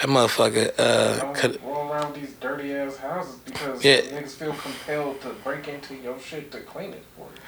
[0.00, 0.72] That motherfucker.
[0.78, 4.00] Uh, could, go around these dirty ass houses because Yeah.
[4.00, 7.40] niggas feel compelled to break into your shit to clean it for you.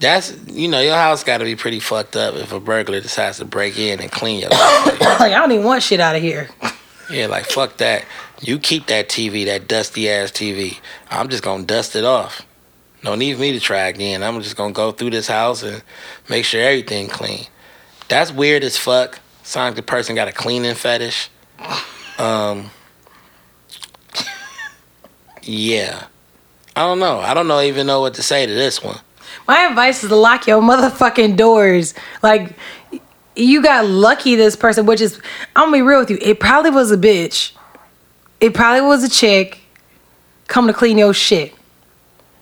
[0.00, 3.38] that's you know your house got to be pretty fucked up if a burglar decides
[3.38, 4.50] to break in and clean your.
[4.50, 6.48] like I don't even want shit out of here.
[7.10, 8.04] yeah, like fuck that.
[8.40, 10.78] You keep that TV, that dusty ass TV.
[11.08, 12.42] I'm just gonna dust it off.
[13.04, 14.22] No need for me to try again.
[14.22, 15.82] I'm just gonna go through this house and
[16.28, 17.46] make sure everything clean.
[18.08, 19.20] That's weird as fuck.
[19.44, 21.28] Sounds like the person got a cleaning fetish.
[22.18, 22.70] Um.
[25.42, 26.06] Yeah.
[26.74, 27.18] I don't know.
[27.18, 28.98] I don't know even know what to say to this one.
[29.46, 31.94] My advice is to lock your motherfucking doors.
[32.22, 32.56] Like,
[33.34, 35.20] you got lucky this person, which is,
[35.56, 36.18] I'm gonna be real with you.
[36.20, 37.52] It probably was a bitch.
[38.40, 39.60] It probably was a chick
[40.46, 41.54] coming to clean your shit.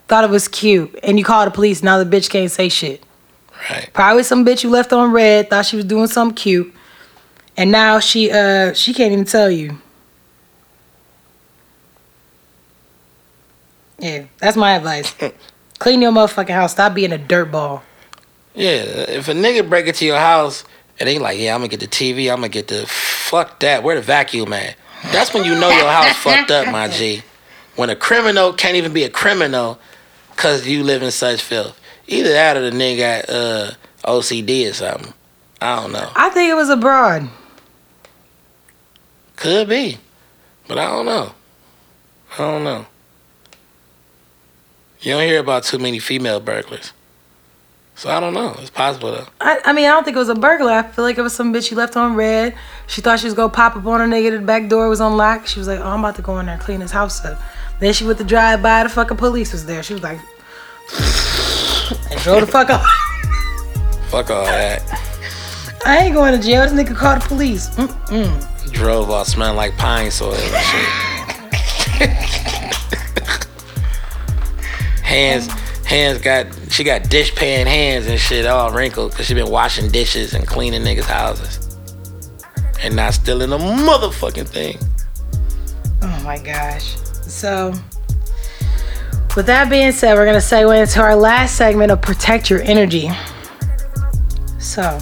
[0.08, 0.98] Thought it was cute.
[1.02, 3.02] And you called the police, now the bitch can't say shit.
[3.70, 3.90] Right.
[3.92, 6.74] Probably some bitch you left on red, thought she was doing something cute.
[7.60, 9.76] And now she uh she can't even tell you.
[13.98, 15.14] Yeah, that's my advice.
[15.78, 16.72] Clean your motherfucking house.
[16.72, 17.82] Stop being a dirtball.
[18.54, 18.80] Yeah,
[19.10, 20.64] if a nigga break into your house
[20.98, 23.82] and they like, yeah, I'm gonna get the TV, I'm gonna get the fuck that.
[23.82, 24.76] Where the vacuum at?
[25.12, 27.22] That's when you know your house fucked up, my G.
[27.76, 29.78] When a criminal can't even be a criminal
[30.36, 31.78] cause you live in such filth.
[32.06, 33.70] Either that or the nigga got uh,
[34.04, 35.12] OCD or something.
[35.60, 36.10] I don't know.
[36.16, 37.28] I think it was abroad.
[39.40, 39.96] Could be,
[40.68, 41.32] but I don't know.
[42.34, 42.84] I don't know.
[45.00, 46.92] You don't hear about too many female burglars.
[47.94, 48.54] So I don't know.
[48.58, 49.26] It's possible though.
[49.40, 50.72] I, I mean, I don't think it was a burglar.
[50.72, 52.54] I feel like it was some bitch she left on red.
[52.86, 54.38] She thought she was gonna pop up on her nigga.
[54.38, 55.48] The back door was unlocked.
[55.48, 57.40] She was like, "Oh, I'm about to go in there and clean his house up."
[57.78, 58.82] Then she went to drive by.
[58.82, 59.82] The fucking police was there.
[59.82, 60.18] She was like,
[62.10, 62.86] and drove the fuck off.
[64.10, 64.82] Fuck all that.
[65.86, 66.62] I ain't going to jail.
[66.62, 67.70] This nigga called the police.
[67.70, 68.59] Mm-mm.
[68.72, 70.88] Drove all smelling like Pine-Sol and shit.
[75.02, 75.46] hands,
[75.84, 79.90] hands got she got dish pan hands and shit all wrinkled because she been washing
[79.90, 81.78] dishes and cleaning niggas' houses
[82.82, 84.78] and not stealing a motherfucking thing.
[86.02, 86.96] Oh my gosh.
[87.26, 87.74] So,
[89.36, 93.10] with that being said, we're gonna segue into our last segment of protect your energy.
[94.58, 94.98] So,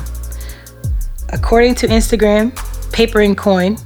[1.30, 2.56] according to Instagram,
[2.98, 3.78] Paper and Coin,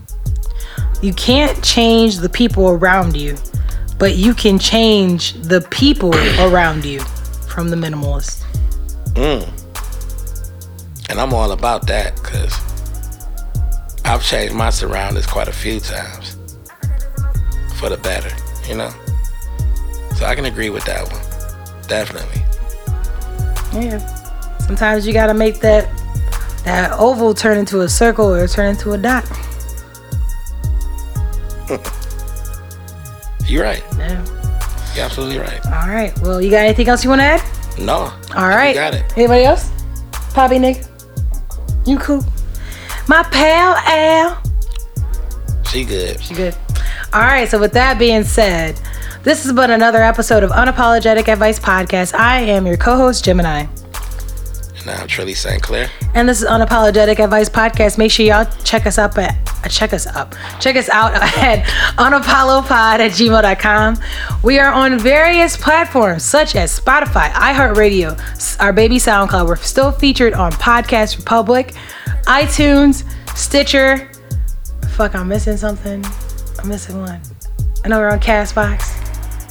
[1.02, 3.36] you can't change the people around you,
[3.98, 7.00] but you can change the people around you
[7.46, 8.42] from the minimalist.
[9.12, 9.46] Mm.
[11.10, 12.58] And I'm all about that because
[14.06, 16.38] I've changed my surroundings quite a few times
[17.78, 18.34] for the better,
[18.66, 18.94] you know?
[20.16, 21.86] So I can agree with that one.
[21.86, 22.40] Definitely.
[23.78, 23.98] Yeah.
[24.60, 25.86] Sometimes you gotta make that
[26.64, 29.24] that oval turn into a circle or turn into a dot.
[33.46, 33.82] You're right.
[33.98, 34.24] Yeah.
[34.94, 35.64] You're absolutely right.
[35.66, 36.12] All right.
[36.20, 37.42] Well, you got anything else you want to add?
[37.78, 38.12] No.
[38.34, 38.68] All right.
[38.68, 39.16] You got it.
[39.16, 39.70] Anybody else?
[40.34, 40.88] Poppy nigga?
[41.86, 42.24] You cool?
[43.08, 44.42] My pal Al.
[45.64, 46.20] She good.
[46.20, 46.54] She good.
[47.12, 47.48] All right.
[47.48, 48.80] So with that being said,
[49.22, 52.14] this has been another episode of Unapologetic Advice Podcast.
[52.14, 53.66] I am your co-host Gemini,
[54.88, 55.62] I'm Trilly St.
[55.62, 55.88] Clair.
[56.14, 57.98] and this is Unapologetic Advice Podcast.
[57.98, 60.34] Make sure y'all check us up at uh, check us up.
[60.60, 61.64] Check us out at
[61.96, 63.98] unapollopod at gmail.com.
[64.42, 69.46] We are on various platforms such as Spotify, iHeartRadio, our baby SoundCloud.
[69.46, 71.74] We're still featured on Podcast Republic,
[72.24, 73.04] iTunes,
[73.36, 74.10] Stitcher.
[74.96, 76.04] Fuck, I'm missing something.
[76.58, 77.20] I'm missing one.
[77.84, 78.98] I know we're on Castbox.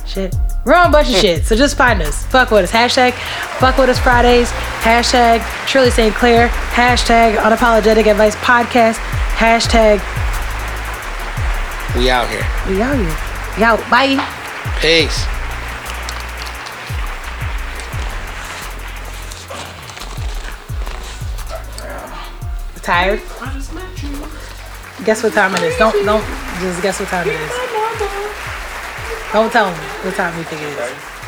[0.07, 0.35] Shit.
[0.63, 2.23] We're on a bunch of shit, so just find us.
[2.27, 2.71] Fuck with us.
[2.71, 3.13] Hashtag
[3.59, 4.49] fuck with us Fridays.
[4.81, 6.13] Hashtag Shirley St.
[6.13, 6.49] Clair.
[6.49, 8.97] Hashtag unapologetic advice podcast.
[9.35, 9.97] Hashtag
[11.97, 12.45] We out here.
[12.69, 13.17] we out here.
[13.57, 13.79] We out.
[13.89, 14.17] Bye.
[14.79, 15.25] Peace.
[22.81, 23.21] Tired?
[25.05, 25.77] Guess what time it is.
[25.77, 26.23] Don't don't
[26.59, 27.80] just guess what time it is.
[29.33, 31.20] Don't tell me what time you think it is.